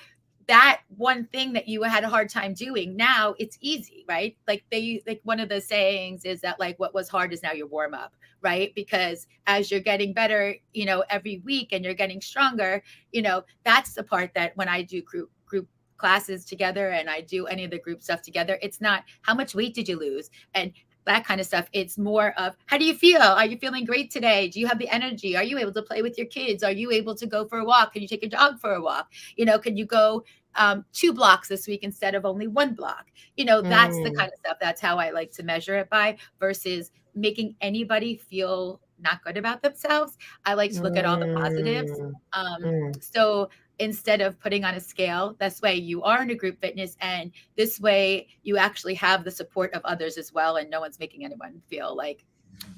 [0.48, 4.36] that one thing that you had a hard time doing now it's easy right?
[4.48, 7.52] Like they like one of the sayings is that like what was hard is now
[7.52, 8.74] your warm up right?
[8.74, 13.44] Because as you're getting better you know every week and you're getting stronger you know
[13.64, 15.68] that's the part that when i do group group
[15.98, 19.54] classes together and i do any of the group stuff together it's not how much
[19.54, 20.32] weight did you lose?
[20.56, 20.74] And
[21.06, 21.68] that kind of stuff.
[21.74, 23.22] It's more of how do you feel?
[23.22, 24.48] Are you feeling great today?
[24.50, 25.36] Do you have the energy?
[25.36, 26.64] Are you able to play with your kids?
[26.64, 27.94] Are you able to go for a walk?
[27.94, 29.12] Can you take a dog for a walk?
[29.36, 30.24] You know, can you go
[30.56, 33.08] um, two blocks this week instead of only one block?
[33.38, 34.18] You know, that's the Mm.
[34.18, 34.58] kind of stuff.
[34.60, 39.62] That's how I like to measure it by versus making anybody feel not good about
[39.64, 40.18] themselves.
[40.46, 41.92] I like to look at all the positives.
[41.92, 42.14] Mm.
[42.34, 43.04] Um, Mm.
[43.04, 43.50] so
[43.82, 47.32] instead of putting on a scale, this way you are in a group fitness, and
[47.58, 51.26] this way you actually have the support of others as well, and no one's making
[51.26, 52.24] anyone feel like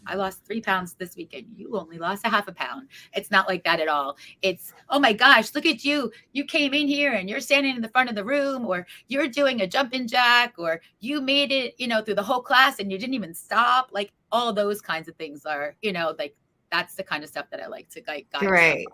[0.06, 1.48] I lost three pounds this weekend.
[1.58, 2.88] You only lost a half a pound.
[3.14, 4.18] It's not like that at all.
[4.42, 6.10] It's, oh my gosh, look at you.
[6.32, 9.28] You came in here and you're standing in the front of the room, or you're
[9.28, 12.92] doing a jumping jack, or you made it, you know, through the whole class and
[12.92, 13.90] you didn't even stop.
[13.92, 16.36] Like all those kinds of things are, you know, like
[16.72, 18.48] that's the kind of stuff that I like to like guide.
[18.48, 18.88] Great.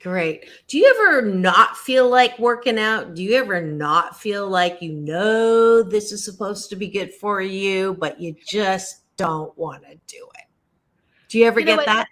[0.00, 0.48] Great.
[0.66, 3.14] Do you ever not feel like working out?
[3.14, 7.42] Do you ever not feel like you know this is supposed to be good for
[7.42, 10.46] you, but you just don't want to do it?
[11.28, 12.08] Do you ever You get that?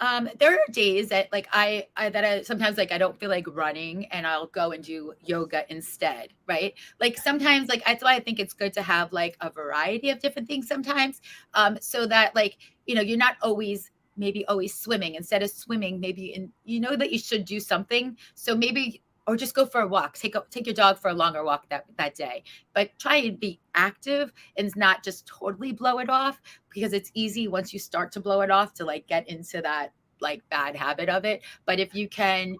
[0.00, 3.28] Um, there are days that like I, I that I sometimes like I don't feel
[3.28, 6.72] like running and I'll go and do yoga instead, right?
[6.98, 10.18] Like sometimes like that's why I think it's good to have like a variety of
[10.18, 11.20] different things sometimes.
[11.52, 12.56] Um, so that like,
[12.86, 13.90] you know, you're not always
[14.20, 15.16] maybe always swimming.
[15.16, 18.16] Instead of swimming, maybe and you know that you should do something.
[18.34, 20.16] So maybe or just go for a walk.
[20.16, 22.44] Take a, take your dog for a longer walk that that day.
[22.74, 26.40] But try and be active and not just totally blow it off
[26.72, 29.92] because it's easy once you start to blow it off to like get into that
[30.20, 31.42] like bad habit of it.
[31.64, 32.56] But if you can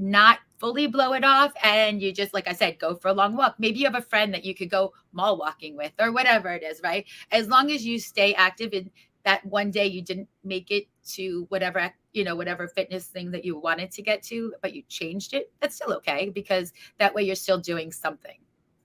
[0.00, 3.36] not fully blow it off and you just like I said go for a long
[3.36, 3.56] walk.
[3.58, 6.62] Maybe you have a friend that you could go mall walking with or whatever it
[6.62, 7.04] is, right?
[7.30, 8.90] As long as you stay active and
[9.24, 13.44] that one day you didn't make it to whatever you know whatever fitness thing that
[13.44, 17.22] you wanted to get to but you changed it that's still okay because that way
[17.22, 18.38] you're still doing something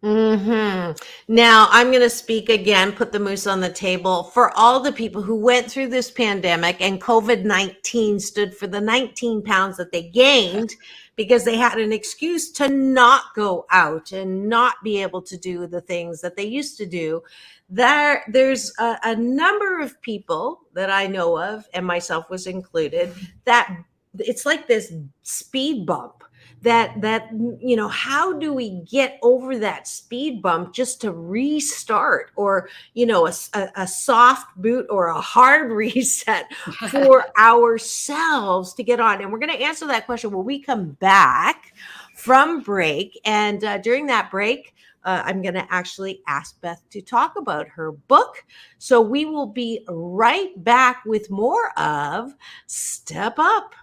[0.05, 0.91] hmm
[1.27, 4.91] Now, I'm going to speak again, put the moose on the table for all the
[4.91, 9.91] people who went through this pandemic and COVID 19 stood for the 19 pounds that
[9.91, 10.75] they gained
[11.15, 15.65] because they had an excuse to not go out and not be able to do
[15.65, 17.23] the things that they used to do.
[17.69, 23.13] There, there's a, a number of people that I know of, and myself was included,
[23.45, 23.75] that
[24.19, 24.93] it's like this
[25.23, 26.23] speed bump
[26.65, 32.31] that that you know how do we get over that speed bump just to restart
[32.35, 36.51] or you know a soft boot or a hard reset
[36.89, 39.21] for ourselves to get on?
[39.21, 41.73] And we're going to answer that question when we come back
[42.15, 43.19] from break.
[43.25, 44.74] And uh, during that break
[45.05, 48.43] uh, I'm going to actually ask Beth to talk about her book.
[48.79, 52.33] So we will be right back with more of
[52.65, 53.75] Step Up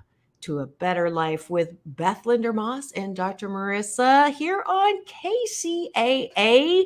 [0.43, 3.49] to a Better Life with Beth Linder Moss and Dr.
[3.49, 6.85] Marissa here on KCAA.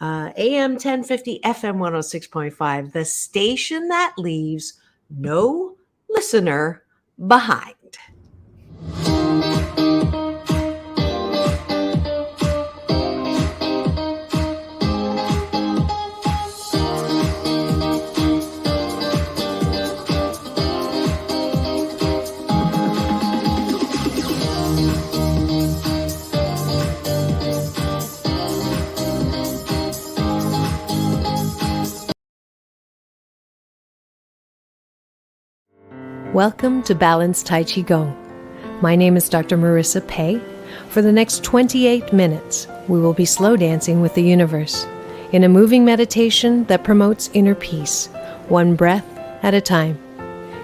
[0.00, 4.80] Uh, AM 1050, FM 106.5, the station that leaves
[5.10, 5.76] no
[6.10, 6.82] listener
[7.28, 7.74] behind.
[36.32, 38.16] Welcome to Balanced Tai Chi Gong.
[38.80, 39.58] My name is Dr.
[39.58, 40.40] Marissa Pei.
[40.88, 44.86] For the next 28 minutes, we will be slow dancing with the universe
[45.32, 48.06] in a moving meditation that promotes inner peace,
[48.48, 49.04] one breath
[49.42, 49.98] at a time.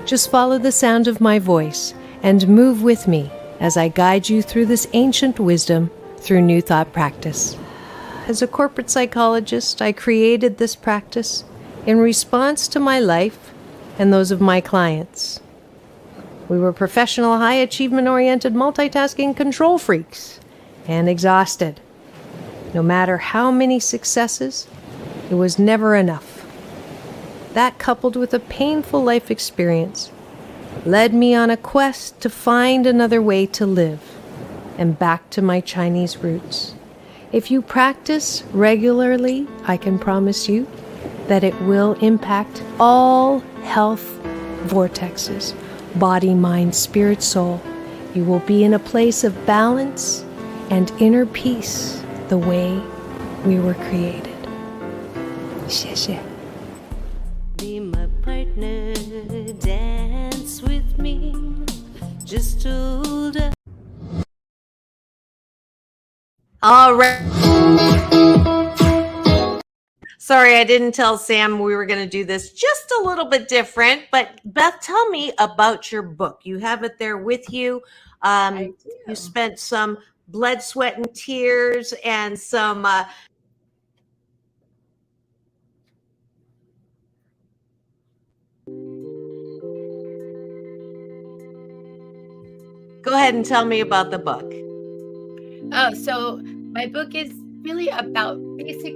[0.07, 1.93] Just follow the sound of my voice
[2.23, 6.95] and move with me as I guide you through this ancient wisdom through New Thought
[6.95, 7.59] practice.
[8.27, 11.45] As a corporate psychologist, I created this practice
[11.85, 13.53] in response to my life
[13.99, 15.43] and those of my clients.
[16.49, 20.41] We were professional, high achievement oriented, multitasking control freaks
[20.87, 21.81] and exhausted.
[22.73, 24.67] No matter how many successes,
[25.31, 26.47] it was never enough.
[27.53, 30.11] That, coupled with a painful life experience,
[30.87, 34.01] led me on a quest to find another way to live
[34.79, 36.75] and back to my Chinese roots.
[37.31, 40.67] If you practice regularly, I can promise you
[41.27, 44.19] that it will impact all health
[44.65, 45.55] vortexes
[45.99, 47.61] body, mind, spirit, soul.
[48.15, 50.25] You will be in a place of balance
[50.71, 52.81] and inner peace the way
[53.45, 54.35] we were created.
[55.69, 56.19] 谢谢.
[57.59, 58.95] Be my partner,
[59.61, 61.35] dance with me.
[62.25, 63.53] Just hold up.
[66.63, 67.98] All right.
[70.21, 73.49] Sorry, I didn't tell Sam we were going to do this just a little bit
[73.49, 74.03] different.
[74.11, 76.41] But Beth, tell me about your book.
[76.43, 77.83] You have it there with you.
[78.23, 78.75] Um,
[79.07, 82.85] you spent some blood, sweat, and tears, and some.
[82.85, 83.05] Uh,
[93.03, 94.53] Go ahead and tell me about the book.
[95.73, 96.39] Oh, so
[96.73, 98.95] my book is really about basic,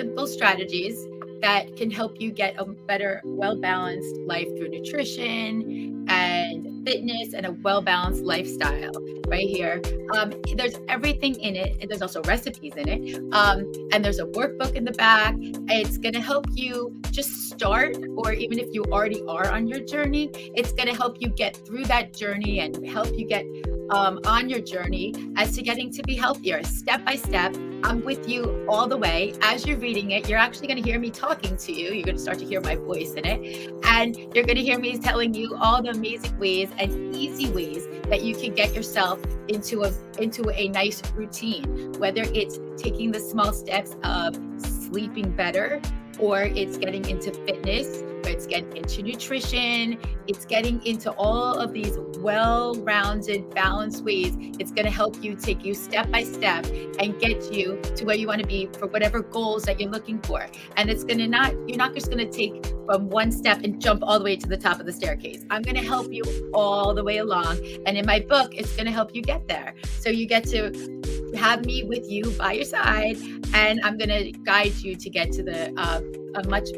[0.00, 1.06] simple strategies
[1.42, 7.44] that can help you get a better, well balanced life through nutrition and fitness and
[7.44, 8.92] a well balanced lifestyle
[9.26, 9.82] right here.
[10.16, 11.86] Um, there's everything in it.
[11.86, 13.34] There's also recipes in it.
[13.34, 15.34] Um, and there's a workbook in the back.
[15.38, 19.80] It's going to help you just start, or even if you already are on your
[19.80, 23.44] journey, it's going to help you get through that journey and help you get
[23.90, 27.54] um, on your journey as to getting to be healthier step by step.
[27.82, 29.34] I'm with you all the way.
[29.42, 31.92] As you're reading it, you're actually going to hear me talking to you.
[31.92, 33.72] You're going to start to hear my voice in it.
[33.84, 37.86] And you're going to hear me telling you all the amazing ways and easy ways
[38.08, 43.20] that you can get yourself into a into a nice routine, whether it's taking the
[43.20, 45.80] small steps of sleeping better
[46.18, 49.98] or it's getting into fitness it's getting into nutrition.
[50.26, 54.34] It's getting into all of these well-rounded balanced ways.
[54.58, 56.66] It's going to help you take you step by step
[56.98, 60.20] and get you to where you want to be for whatever goals that you're looking
[60.22, 60.46] for.
[60.76, 63.80] And it's going to not you're not just going to take from one step and
[63.80, 65.44] jump all the way to the top of the staircase.
[65.50, 67.58] I'm going to help you all the way along.
[67.86, 69.74] And in my book it's going to help you get there.
[69.98, 71.00] So you get to
[71.36, 73.16] have me with you by your side
[73.54, 76.00] and i'm going to guide you to get to the uh,
[76.40, 76.68] a much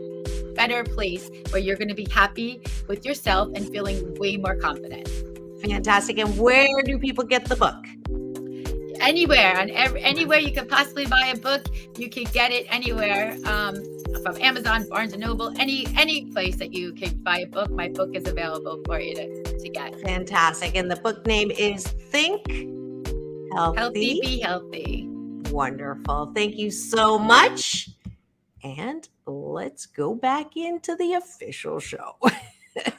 [0.55, 5.09] better place where you're going to be happy with yourself and feeling way more confident
[5.63, 6.19] Fantastic.
[6.19, 7.77] And where do people get the book?
[9.01, 11.67] anywhere on every, anywhere you could possibly buy a book
[11.99, 13.75] you can get it anywhere um,
[14.23, 17.89] from amazon barnes and noble any any place that you can buy a book my
[17.89, 20.77] book is available for you to, to get Fantastic.
[20.77, 22.47] And the book name is Think
[23.55, 23.79] Healthy.
[23.81, 25.09] healthy be healthy
[25.51, 26.33] Wonderful.
[26.35, 27.91] Thank you so much.
[28.65, 32.16] And let's go back into the official show.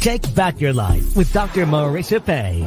[0.00, 1.66] Take back your life with Dr.
[1.66, 2.66] Marissa Pei.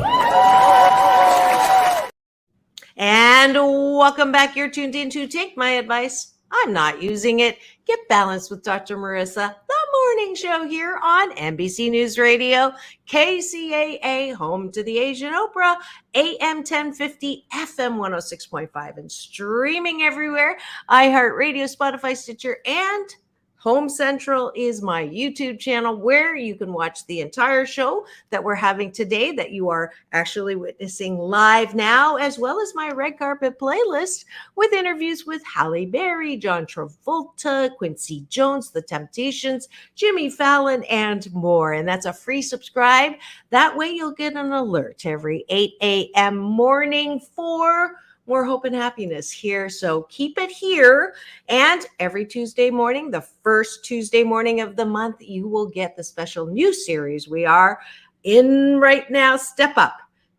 [2.95, 4.55] And welcome back.
[4.55, 6.32] You're tuned in to Take My Advice.
[6.53, 7.57] I'm not using it.
[7.85, 8.95] Get balanced with Dr.
[8.95, 12.71] Marissa, the morning show here on NBC News Radio,
[13.09, 15.77] KCAA, home to the Asian Oprah,
[16.13, 20.57] AM 1050, FM 106.5, and streaming everywhere.
[20.89, 23.15] iHeartRadio, Spotify, Stitcher, and
[23.64, 28.55] Home Central is my YouTube channel where you can watch the entire show that we're
[28.55, 33.57] having today, that you are actually witnessing live now, as well as my red carpet
[33.57, 34.26] playlist
[34.57, 41.72] with interviews with Halle Berry, John Travolta, Quincy Jones, The Temptations, Jimmy Fallon, and more.
[41.72, 43.14] And that's a free subscribe.
[43.49, 46.36] That way you'll get an alert every 8 a.m.
[46.36, 49.69] morning for more hope and happiness here.
[49.69, 51.13] So keep it here.
[51.49, 56.03] And every Tuesday morning, the first Tuesday morning of the month, you will get the
[56.03, 57.80] special new series we are
[58.24, 59.36] in right now.
[59.36, 59.97] Step up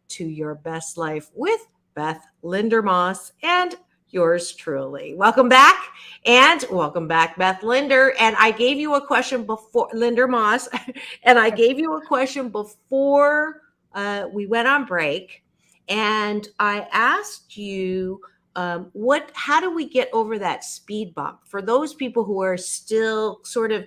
[0.09, 1.61] to your best life with
[1.95, 3.77] Beth Linder Moss and
[4.09, 5.15] yours truly.
[5.15, 5.89] Welcome back.
[6.25, 8.15] And welcome back, Beth Linder.
[8.19, 10.69] And I gave you a question before, Linder Moss,
[11.25, 13.63] and I gave you a question before
[13.93, 15.44] uh, we went on break
[15.89, 18.21] and I asked you
[18.57, 22.57] um, what how do we get over that speed bump for those people who are
[22.57, 23.85] still sort of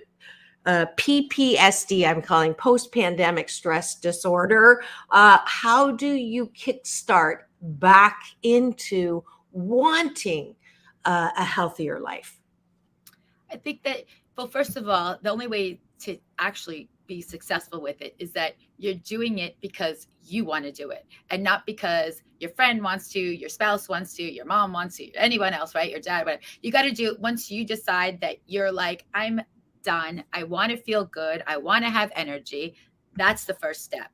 [0.66, 4.82] uh, PPSD, I'm calling post pandemic stress disorder.
[5.10, 10.54] Uh, how do you kickstart back into wanting
[11.06, 12.38] uh, a healthier life?
[13.50, 14.04] I think that,
[14.36, 18.54] well, first of all, the only way to actually be successful with it is that
[18.78, 23.08] you're doing it because you want to do it and not because your friend wants
[23.10, 25.90] to, your spouse wants to, your mom wants to, anyone else, right?
[25.90, 26.42] Your dad, whatever.
[26.62, 29.40] You got to do it once you decide that you're like, I'm
[29.82, 30.22] done.
[30.32, 31.42] I want to feel good.
[31.46, 32.76] I want to have energy.
[33.16, 34.10] That's the first step.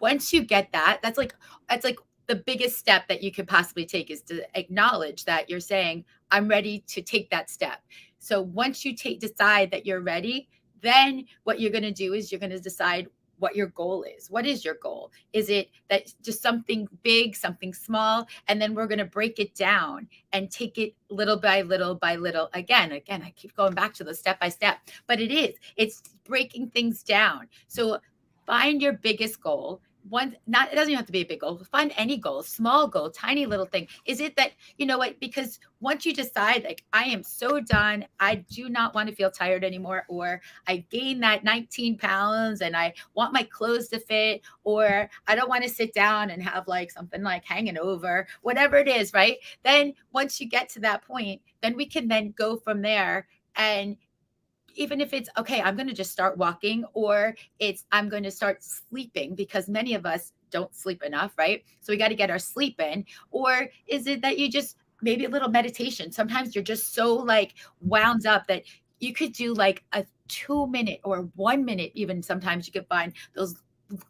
[0.00, 1.34] Once you get that, that's like,
[1.68, 5.60] that's like the biggest step that you could possibly take is to acknowledge that you're
[5.60, 7.80] saying, I'm ready to take that step.
[8.18, 10.48] So once you take decide that you're ready,
[10.80, 13.08] then what you're going to do is you're going to decide
[13.38, 14.30] what your goal is.
[14.30, 15.12] What is your goal?
[15.32, 18.26] Is it that just something big, something small?
[18.48, 22.16] And then we're going to break it down and take it little by little by
[22.16, 22.48] little.
[22.54, 26.02] Again, again, I keep going back to the step by step, but it is, it's
[26.24, 27.48] breaking things down.
[27.68, 27.98] So
[28.46, 31.62] find your biggest goal one not it doesn't even have to be a big goal
[31.70, 33.88] find any goal small goal tiny little thing.
[34.04, 38.04] Is it that you know what because once you decide like i am so done
[38.18, 42.76] i do not want to feel tired anymore or i gained that 19 pounds and
[42.76, 46.66] i want my clothes to fit or i don't want to sit down and have
[46.66, 49.36] like something like hanging over whatever it is right?
[49.64, 53.26] Then once you get to that point then we can then go from there
[53.56, 53.96] and
[54.76, 58.30] even if it's okay, I'm going to just start walking, or it's I'm going to
[58.30, 61.64] start sleeping because many of us don't sleep enough, right?
[61.80, 63.04] So we got to get our sleep in.
[63.30, 66.12] Or is it that you just maybe a little meditation?
[66.12, 68.62] Sometimes you're just so like wound up that
[69.00, 73.12] you could do like a two minute or one minute, even sometimes you could find
[73.34, 73.56] those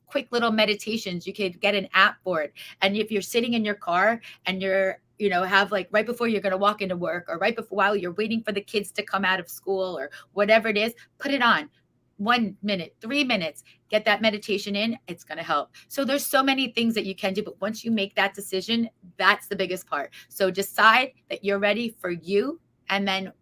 [0.07, 1.27] quick little meditations.
[1.27, 2.55] You could get an app for it.
[2.83, 6.29] And if you're sitting in your car and you're you know have like right before
[6.29, 8.91] you're going to walk into work or right before while you're waiting for the kids
[8.93, 11.69] to come out of school or whatever it is put it on
[12.19, 16.43] one minute three minutes get that meditation in it's going to help so there's so
[16.43, 19.87] many things that you can do but once you make that decision that's the biggest
[19.87, 22.59] part so decide that you're ready for you
[22.89, 23.33] and then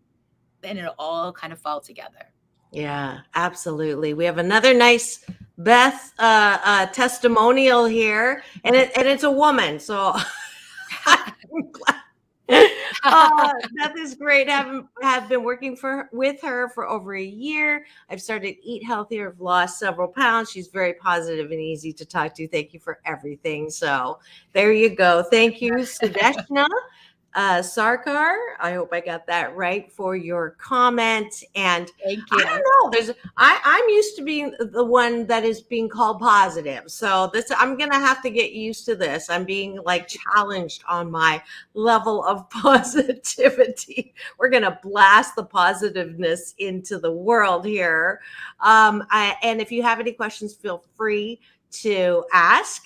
[0.61, 2.31] then it'll all kind of fall together
[2.73, 4.15] Yeah, absolutely.
[4.15, 5.25] We have another nice
[5.57, 9.79] Beth uh, uh, testimonial here, and it and it's a woman.
[9.79, 10.17] So.
[12.49, 14.49] uh, Beth is great.
[14.49, 17.87] Have have been working for with her for over a year.
[18.11, 19.31] I've started Eat Healthier.
[19.31, 20.51] I've lost several pounds.
[20.51, 22.49] She's very positive and easy to talk to.
[22.49, 23.71] Thank you for everything.
[23.71, 24.19] So
[24.53, 25.23] there you go.
[25.23, 26.67] Thank you, Sudeshna
[27.35, 28.37] uh, Sarkar.
[28.61, 31.35] I hope I got that right for your comment.
[31.55, 32.91] And Thank I don't know.
[32.91, 36.85] There's I, I'm used to being the one that is being called positive.
[36.87, 39.31] So this I'm gonna have to get used to this.
[39.31, 41.43] I'm being like challenged on my
[41.75, 44.15] level of positivity.
[44.39, 48.21] We're gonna blast the positiveness into the world here.
[48.61, 51.41] Um, I, and if you have any questions, feel free
[51.73, 52.85] to ask.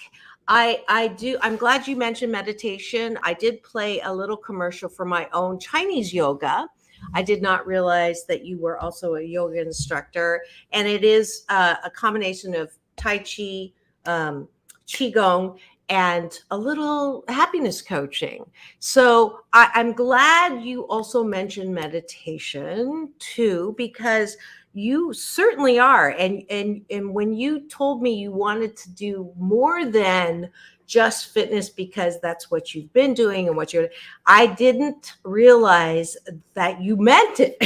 [0.48, 3.18] I I do I'm glad you mentioned meditation.
[3.22, 6.66] I did play a little commercial for my own Chinese yoga.
[7.14, 10.42] I did not realize that you were also a yoga instructor,
[10.72, 13.72] and it is uh, a combination of Tai Chi,
[14.06, 14.48] um,
[14.88, 18.44] Qigong, and a little happiness coaching.
[18.78, 24.36] So I, I'm glad you also mentioned meditation too, because
[24.78, 26.10] you certainly are.
[26.10, 30.50] And and and when you told me you wanted to do more than
[30.86, 33.88] just fitness because that's what you've been doing and what you're
[34.26, 36.16] I didn't realize
[36.54, 37.56] that you meant it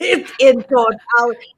[0.40, 0.64] in.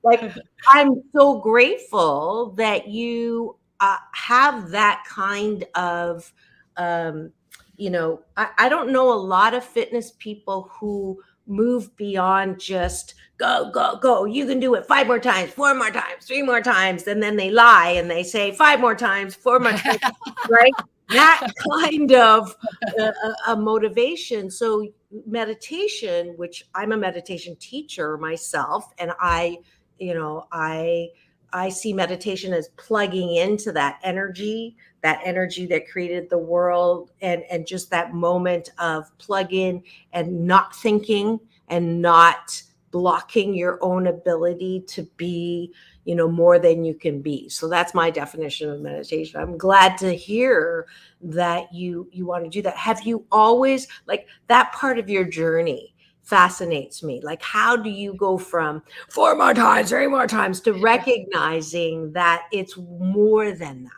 [0.02, 0.34] Like
[0.68, 6.32] I'm so grateful that you uh, have that kind of
[6.78, 7.30] um
[7.76, 13.14] you know I, I don't know a lot of fitness people who move beyond just
[13.42, 14.24] go go go.
[14.24, 17.06] You can do it five more times four more times three more times.
[17.06, 20.00] And then they lie and they say five more times four more times
[20.48, 20.72] right?
[21.08, 22.56] That kind of
[22.98, 23.12] uh,
[23.46, 24.50] a, a motivation.
[24.50, 24.86] So
[25.26, 29.58] meditation which i'm a meditation teacher myself and i
[29.98, 31.08] you know i
[31.52, 37.42] i see meditation as plugging into that energy that energy that created the world and
[37.50, 39.82] and just that moment of plug in
[40.12, 41.38] and not thinking
[41.68, 42.62] and not
[42.92, 45.72] blocking your own ability to be
[46.04, 47.48] you know more than you can be.
[47.48, 49.40] So that's my definition of meditation.
[49.40, 50.86] I'm glad to hear
[51.22, 52.76] that you you want to do that.
[52.76, 57.20] Have you always like that part of your journey fascinates me.
[57.20, 62.44] Like how do you go from four more times three more times to recognizing that
[62.52, 63.90] it's more than that?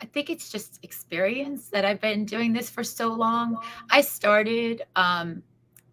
[0.00, 3.58] I think it's just experience that I've been doing this for so long.
[3.90, 5.42] I started um,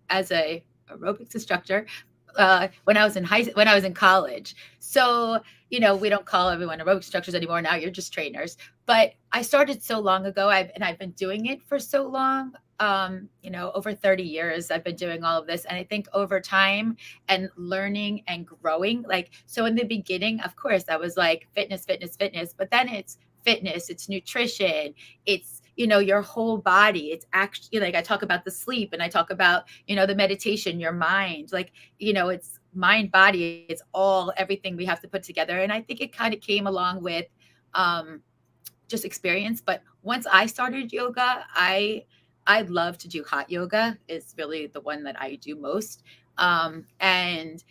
[0.09, 0.63] as a
[0.97, 1.85] aerobics instructor
[2.35, 4.55] uh, when I was in high when I was in college.
[4.79, 7.61] So you know we don't call everyone aerobic instructors anymore.
[7.61, 8.57] Now you're just trainers.
[8.85, 12.53] But I started so long ago, I've, and I've been doing it for so long.
[12.79, 16.07] Um, you know, over 30 years, I've been doing all of this, and I think
[16.13, 16.97] over time
[17.29, 21.85] and learning and growing, like so in the beginning, of course, I was like fitness,
[21.85, 24.93] fitness, fitness, but then it's fitness, it's nutrition,
[25.25, 27.11] it's you know your whole body.
[27.11, 30.15] It's actually like i talk about the sleep and i talk about you know the
[30.15, 35.07] meditation your mind like you know it's mind body it's all everything we have to
[35.07, 35.59] put together.
[35.59, 37.25] And i think it kind of came along with
[37.73, 38.21] um
[38.87, 39.61] just experience.
[39.61, 42.05] But once i started yoga i
[42.47, 43.97] i love to do hot yoga.
[44.07, 46.03] Is really the one that i do most.
[46.37, 47.63] Um and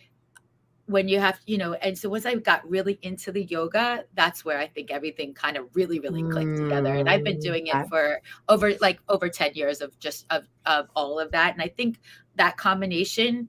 [0.87, 4.43] when you have you know and so once i got really into the yoga that's
[4.43, 7.73] where i think everything kind of really really clicked together and i've been doing it
[7.73, 11.61] Mm, for over like over 10 years of just of of all of that and
[11.61, 11.99] i think
[12.35, 13.47] that combination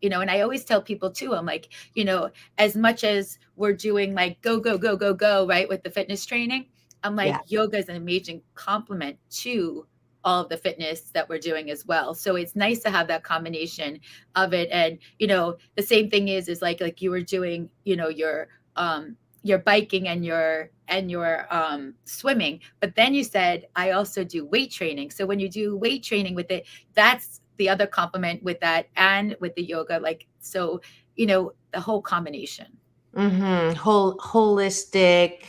[0.00, 3.38] you know and i always tell people too i'm like you know as much as
[3.56, 6.66] we're doing like go go go go go right with the fitness training
[7.02, 7.40] i'm like Yeah.
[7.46, 9.86] yoga is an amazing complement to
[10.28, 13.22] all of the fitness that we're doing as well so it's nice to have that
[13.24, 13.98] combination
[14.34, 17.68] of it and you know the same thing is is like like you were doing
[17.84, 23.24] you know your um your biking and your and your um swimming but then you
[23.24, 27.40] said i also do weight training so when you do weight training with it that's
[27.58, 30.80] the other complement with that and with the yoga like So,
[31.16, 32.66] you know, the whole combination.
[33.14, 33.74] Mm-hmm.
[33.74, 35.42] Whole holistic,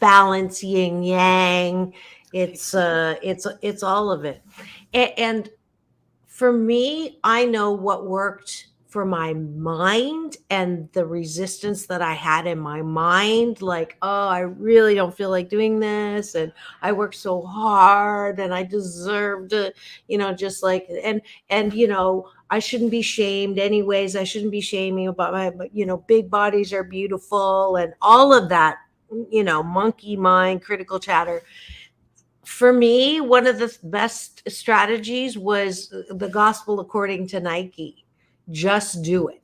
[0.00, 1.92] balance, yin yang.
[2.32, 4.42] It's uh, it's it's all of it,
[4.94, 5.50] and, and
[6.26, 12.46] for me, I know what worked for my mind and the resistance that I had
[12.46, 13.62] in my mind.
[13.62, 18.54] Like, oh, I really don't feel like doing this, and I worked so hard, and
[18.54, 19.72] I deserve to,
[20.08, 21.20] you know, just like and
[21.50, 22.28] and you know.
[22.52, 24.16] I shouldn't be shamed anyways.
[24.16, 28.48] I shouldn't be shaming about my, you know, big bodies are beautiful and all of
[28.48, 28.78] that,
[29.30, 31.42] you know, monkey mind, critical chatter.
[32.44, 38.04] For me, one of the best strategies was uh, the gospel according to Nike.
[38.50, 39.42] Just do it.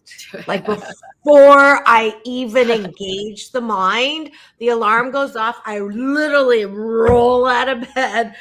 [0.49, 0.67] Like
[1.27, 5.61] before I even engage the mind, the alarm goes off.
[5.65, 8.35] I literally roll out of bed,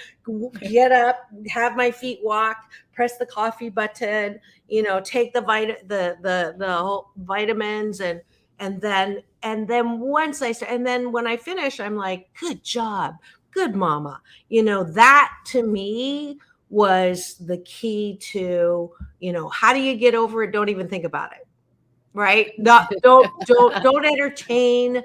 [0.61, 2.57] get up, have my feet walk,
[2.93, 8.21] press the coffee button, you know, take the vit the the the whole vitamins and
[8.59, 12.63] and then and then once I start and then when I finish, I'm like, good
[12.63, 13.13] job,
[13.51, 14.19] good mama.
[14.49, 16.39] You know, that to me
[16.69, 20.51] was the key to, you know, how do you get over it?
[20.51, 21.47] Don't even think about it.
[22.13, 22.51] Right?
[22.57, 25.03] Not, don't don't don't entertain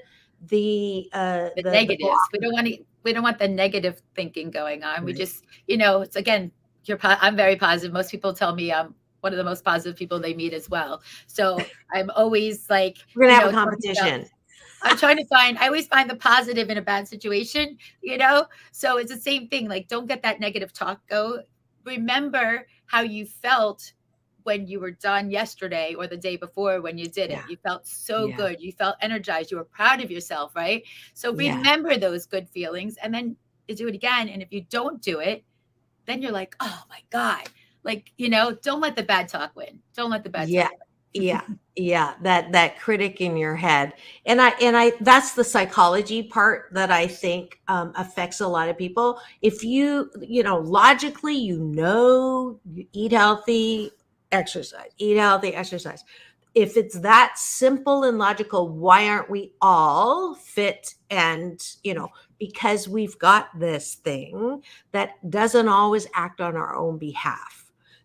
[0.48, 2.08] the uh The, the, the negatives.
[2.08, 2.20] block.
[2.32, 2.78] we don't want to.
[3.02, 5.04] We don't want the negative thinking going on.
[5.04, 6.50] We just, you know, it's again.
[6.84, 6.96] You're.
[6.96, 7.92] po- I'm very positive.
[7.92, 11.02] Most people tell me I'm one of the most positive people they meet as well.
[11.26, 11.58] So
[11.92, 14.26] I'm always like, We're gonna have a know, about- competition.
[14.82, 18.46] I'm trying to find, I always find the positive in a bad situation, you know?
[18.72, 19.68] So it's the same thing.
[19.68, 21.06] Like, don't get that negative talk.
[21.06, 21.40] Go
[21.84, 23.92] remember how you felt
[24.44, 27.40] when you were done yesterday or the day before when you did it.
[27.46, 28.36] You felt so Yeah.
[28.36, 28.60] good.
[28.62, 29.50] You felt energized.
[29.50, 30.82] You were proud of yourself, right?
[31.12, 31.56] So Yeah.
[31.56, 33.36] remember those good feelings and then
[33.68, 34.30] do it again.
[34.30, 35.44] And if you don't do it,
[36.06, 37.46] then you're like, oh my God.
[37.84, 39.80] Like, you know, don't let the bad talk win.
[39.94, 40.68] Don't let the bad yeah
[41.12, 41.42] yeah
[41.76, 43.94] yeah that that critic in your head.
[44.26, 48.68] And i and i that's the psychology part that i think um, affects a lot
[48.68, 49.20] of people.
[49.42, 53.90] If you you know logically you know you eat healthy
[54.32, 56.04] exercise eat healthy exercise.
[56.52, 62.88] If it's that simple and logical why aren't we all fit and you know because
[62.88, 64.62] we've got this thing
[64.92, 67.59] that doesn't always act on our own behalf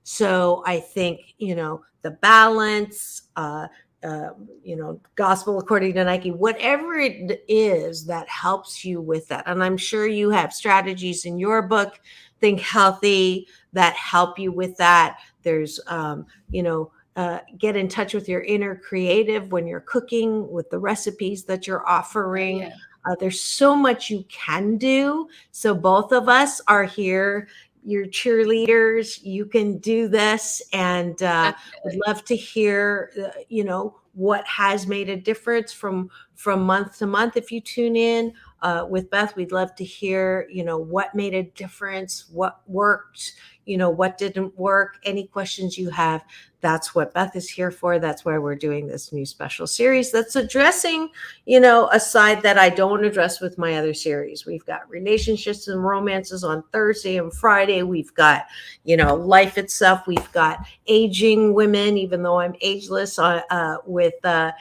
[0.08, 3.68] so I think, you know, the balance, uh,
[4.04, 4.30] uh,
[4.64, 9.44] you know, gospel according to Nike, whatever it is that helps you with that.
[9.48, 12.00] And I'm sure you have strategies in your book,
[12.40, 15.18] Think Healthy, that help you with that.
[15.42, 20.48] There's, um, you know, uh, get in touch with your inner creative when you're cooking
[20.52, 22.60] with the recipes that you're offering.
[22.60, 22.76] Yeah.
[23.06, 25.28] Uh, there's so much you can do.
[25.52, 27.48] So both of us are here.
[27.86, 29.24] You're cheerleaders.
[29.24, 34.88] You can do this, and uh, would love to hear, uh, you know, what has
[34.88, 37.38] made a difference from from month to month.
[37.38, 41.36] If you tune in uh, with Beth, we'd love to hear, you know, what made
[41.36, 43.34] a difference, what worked,
[43.66, 44.98] you know, what didn't work.
[45.04, 46.24] Any questions you have,
[46.66, 48.00] that's what Beth is here for.
[48.00, 51.10] That's why we're doing this new special series that's addressing,
[51.46, 54.48] you know, a side that I don't address with my other series.
[54.48, 57.84] We've got relationships and romances on Thursday and Friday.
[57.84, 58.48] We've got,
[58.84, 60.08] you know, life itself.
[60.08, 64.52] We've got aging women, even though I'm ageless, uh, uh, with uh,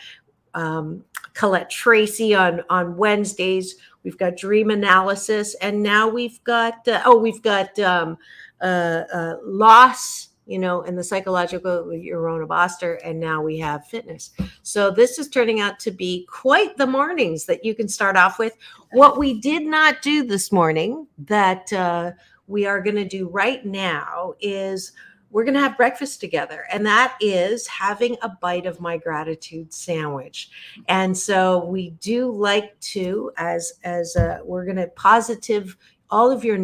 [0.52, 1.02] um,
[1.32, 3.76] Colette Tracy on on Wednesdays.
[4.02, 8.18] We've got dream analysis, and now we've got uh, oh, we've got um,
[8.61, 13.86] uh, uh, loss, you know, and the psychological with Yorona Boster, and now we have
[13.86, 14.30] fitness.
[14.62, 18.38] So this is turning out to be quite the mornings that you can start off
[18.38, 18.57] with.
[18.92, 22.12] What we did not do this morning that uh,
[22.47, 24.92] we are going to do right now is
[25.30, 29.72] we're going to have breakfast together and that is having a bite of my gratitude
[29.74, 30.51] sandwich
[30.86, 35.76] and so we do like to as as uh, we're going to positive
[36.09, 36.57] all of your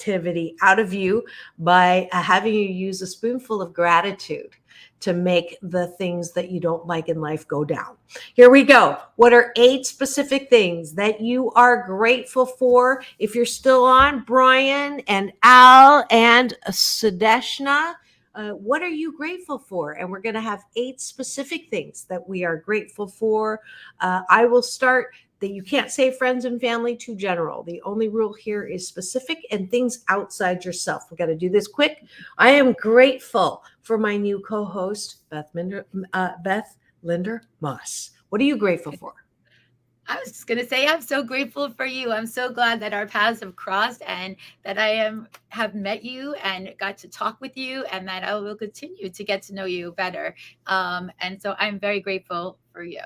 [0.00, 1.24] negativity out of you
[1.58, 4.56] by uh, having you use a spoonful of gratitude
[5.00, 7.96] to make the things that you don't like in life go down.
[8.34, 8.98] Here we go.
[9.16, 13.02] What are eight specific things that you are grateful for?
[13.18, 17.94] If you're still on, Brian and Al and Sudeshna,
[18.34, 19.92] uh, what are you grateful for?
[19.92, 23.60] And we're going to have eight specific things that we are grateful for.
[24.00, 27.62] Uh, I will start that you can't say friends and family too general.
[27.62, 31.10] The only rule here is specific and things outside yourself.
[31.10, 32.04] We got to do this quick.
[32.38, 38.10] I am grateful for my new co-host Beth Minder, uh, Beth Linder Moss.
[38.28, 39.14] What are you grateful for?
[40.06, 42.10] I was just gonna say I'm so grateful for you.
[42.10, 44.34] I'm so glad that our paths have crossed and
[44.64, 48.34] that I am have met you and got to talk with you and that I
[48.34, 50.34] will continue to get to know you better.
[50.66, 53.02] Um, and so I'm very grateful for you.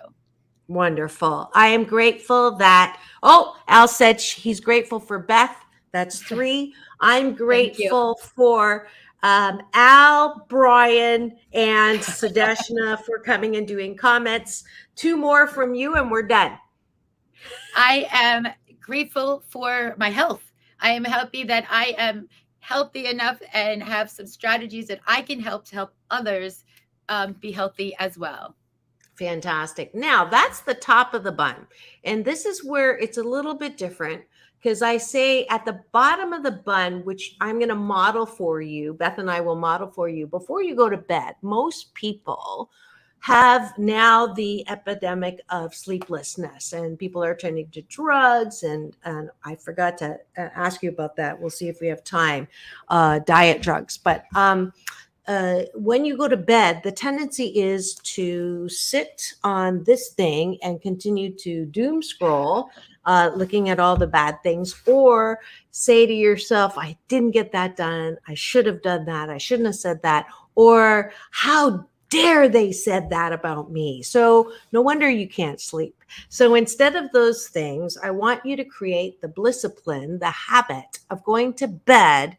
[0.69, 1.51] Wonderful.
[1.55, 5.57] I am grateful that, oh, Al said sh- he's grateful for Beth.
[5.93, 6.75] That's three.
[7.01, 8.89] I'm grateful for
[9.23, 14.65] um, Al, Brian, and Sudeshna for coming and doing comments.
[14.97, 16.59] Two more from you, and we're done.
[17.77, 18.49] I am
[18.81, 20.53] grateful for my health.
[20.81, 22.29] I am happy that I am
[22.61, 26.65] healthy enough and have some strategies that I can help to help others
[27.09, 28.57] um, be healthy as well.
[29.17, 29.95] Fantastic.
[29.95, 31.67] Now that's the top of the bun.
[32.05, 34.23] And this is where it's a little bit different
[34.61, 38.61] because I say at the bottom of the bun, which I'm going to model for
[38.61, 41.35] you, Beth and I will model for you before you go to bed.
[41.43, 42.71] Most people
[43.25, 49.55] have now the epidemic of sleeplessness and people are turning to drugs and and i
[49.55, 52.47] forgot to uh, ask you about that we'll see if we have time
[52.91, 54.75] uh, diet drugs but um,
[55.27, 60.83] uh, when you go to bed, the tendency is to sit on this thing and
[60.83, 62.68] continue to doom scroll,
[63.07, 67.77] uh, looking at all the bad things, or say to yourself, I didn't get that
[67.77, 68.18] done.
[68.29, 69.31] I should have done that.
[69.31, 70.27] I shouldn't have said that.
[70.57, 74.03] Or how dare they said that about me.
[74.03, 75.97] So no wonder you can't sleep.
[76.29, 81.25] So instead of those things, I want you to create the discipline, the habit of
[81.25, 82.37] going to bed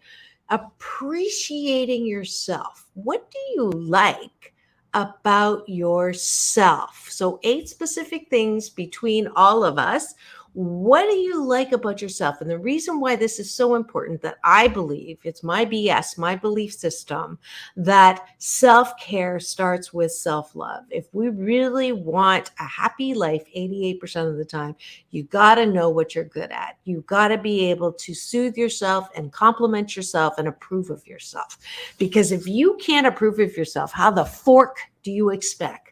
[0.49, 2.85] appreciating yourself.
[2.93, 4.53] What do you like
[4.93, 7.07] about yourself?
[7.09, 10.13] So, eight specific things between all of us.
[10.55, 12.39] What do you like about yourself?
[12.39, 16.37] And the reason why this is so important that I believe it's my BS, my
[16.37, 17.37] belief system,
[17.75, 20.85] that self care starts with self love.
[20.89, 24.77] If we really want a happy life 88% of the time,
[25.11, 26.77] you got to know what you're good at.
[26.85, 31.57] You got to be able to soothe yourself and compliment yourself and approve of yourself.
[31.97, 35.91] Because if you can't approve of yourself, how the fork do you expect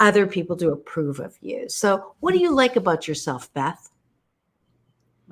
[0.00, 1.66] other people to approve of you?
[1.70, 3.88] So, what do you like about yourself, Beth?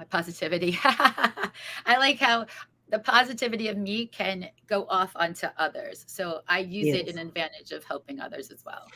[0.01, 0.79] My positivity.
[0.85, 1.53] I
[1.99, 2.47] like how
[2.89, 6.07] the positivity of me can go off onto others.
[6.09, 8.87] So I use it in advantage of helping others as well.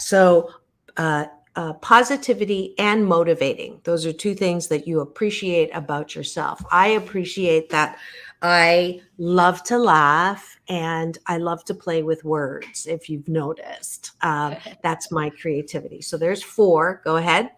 [0.00, 0.50] So,
[0.96, 3.80] uh, uh, positivity and motivating.
[3.84, 6.60] Those are two things that you appreciate about yourself.
[6.72, 8.00] I appreciate that
[8.42, 14.10] I love to laugh and I love to play with words, if you've noticed.
[14.22, 16.02] Um, that's my creativity.
[16.02, 17.02] So, there's four.
[17.04, 17.52] Go ahead.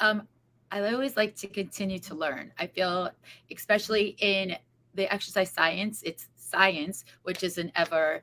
[0.00, 0.26] Um,
[0.70, 2.52] I always like to continue to learn.
[2.58, 3.10] I feel,
[3.54, 4.56] especially in
[4.94, 8.22] the exercise science, it's science, which is an ever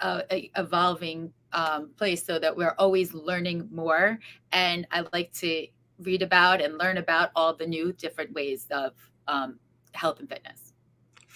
[0.00, 4.18] uh, evolving um, place, so that we're always learning more.
[4.52, 5.66] And I like to
[5.98, 8.92] read about and learn about all the new different ways of
[9.26, 9.58] um,
[9.92, 10.67] health and fitness.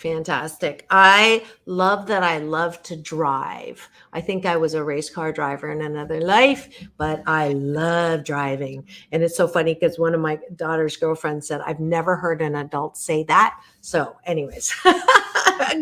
[0.03, 0.85] Fantastic.
[0.91, 3.89] I love that I love to drive.
[4.13, 8.85] I think I was a race car driver in another life, but I love driving.
[9.13, 12.57] And it's so funny because one of my daughter's girlfriends said, I've never heard an
[12.57, 13.61] adult say that.
[13.81, 14.75] So, anyways,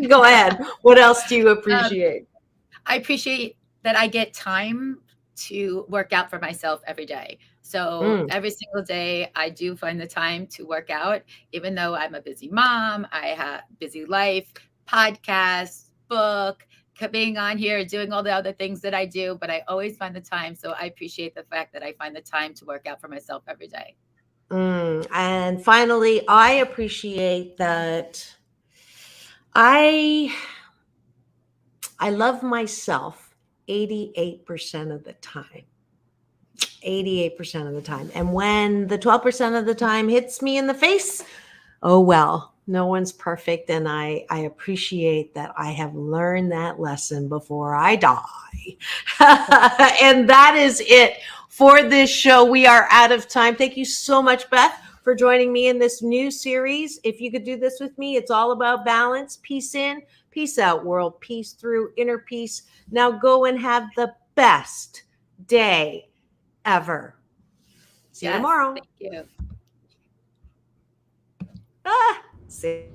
[0.07, 0.63] go ahead.
[0.83, 2.27] What else do you um, appreciate?
[2.85, 4.99] I appreciate that I get time
[5.47, 7.39] to work out for myself every day.
[7.71, 8.27] So Mm.
[8.29, 11.21] every single day, I do find the time to work out,
[11.53, 14.51] even though I'm a busy mom, I have busy life,
[14.85, 16.67] podcast, book,
[17.11, 19.37] being on here, doing all the other things that I do.
[19.39, 20.53] But I always find the time.
[20.53, 23.43] So I appreciate the fact that I find the time to work out for myself
[23.47, 23.95] every day.
[24.49, 28.35] Mm, and finally, I appreciate that
[29.55, 30.35] I
[31.99, 33.33] I love myself
[33.69, 35.70] 88% of the time.
[36.85, 38.11] 88% of the time.
[38.15, 41.23] And when the 12% of the time hits me in the face,
[41.83, 47.27] oh well, no one's perfect and I I appreciate that I have learned that lesson
[47.27, 48.77] before I die.
[49.19, 51.17] and that is it
[51.49, 52.45] for this show.
[52.45, 53.55] We are out of time.
[53.55, 56.99] Thank you so much, Beth, for joining me in this new series.
[57.03, 60.85] If you could do this with me, it's all about balance, peace in, peace out,
[60.85, 62.63] world peace through inner peace.
[62.91, 65.03] Now go and have the best
[65.47, 66.10] day
[66.65, 67.15] ever.
[68.11, 68.73] See you tomorrow.
[68.73, 69.25] Thank you.
[71.85, 72.85] Ah, see.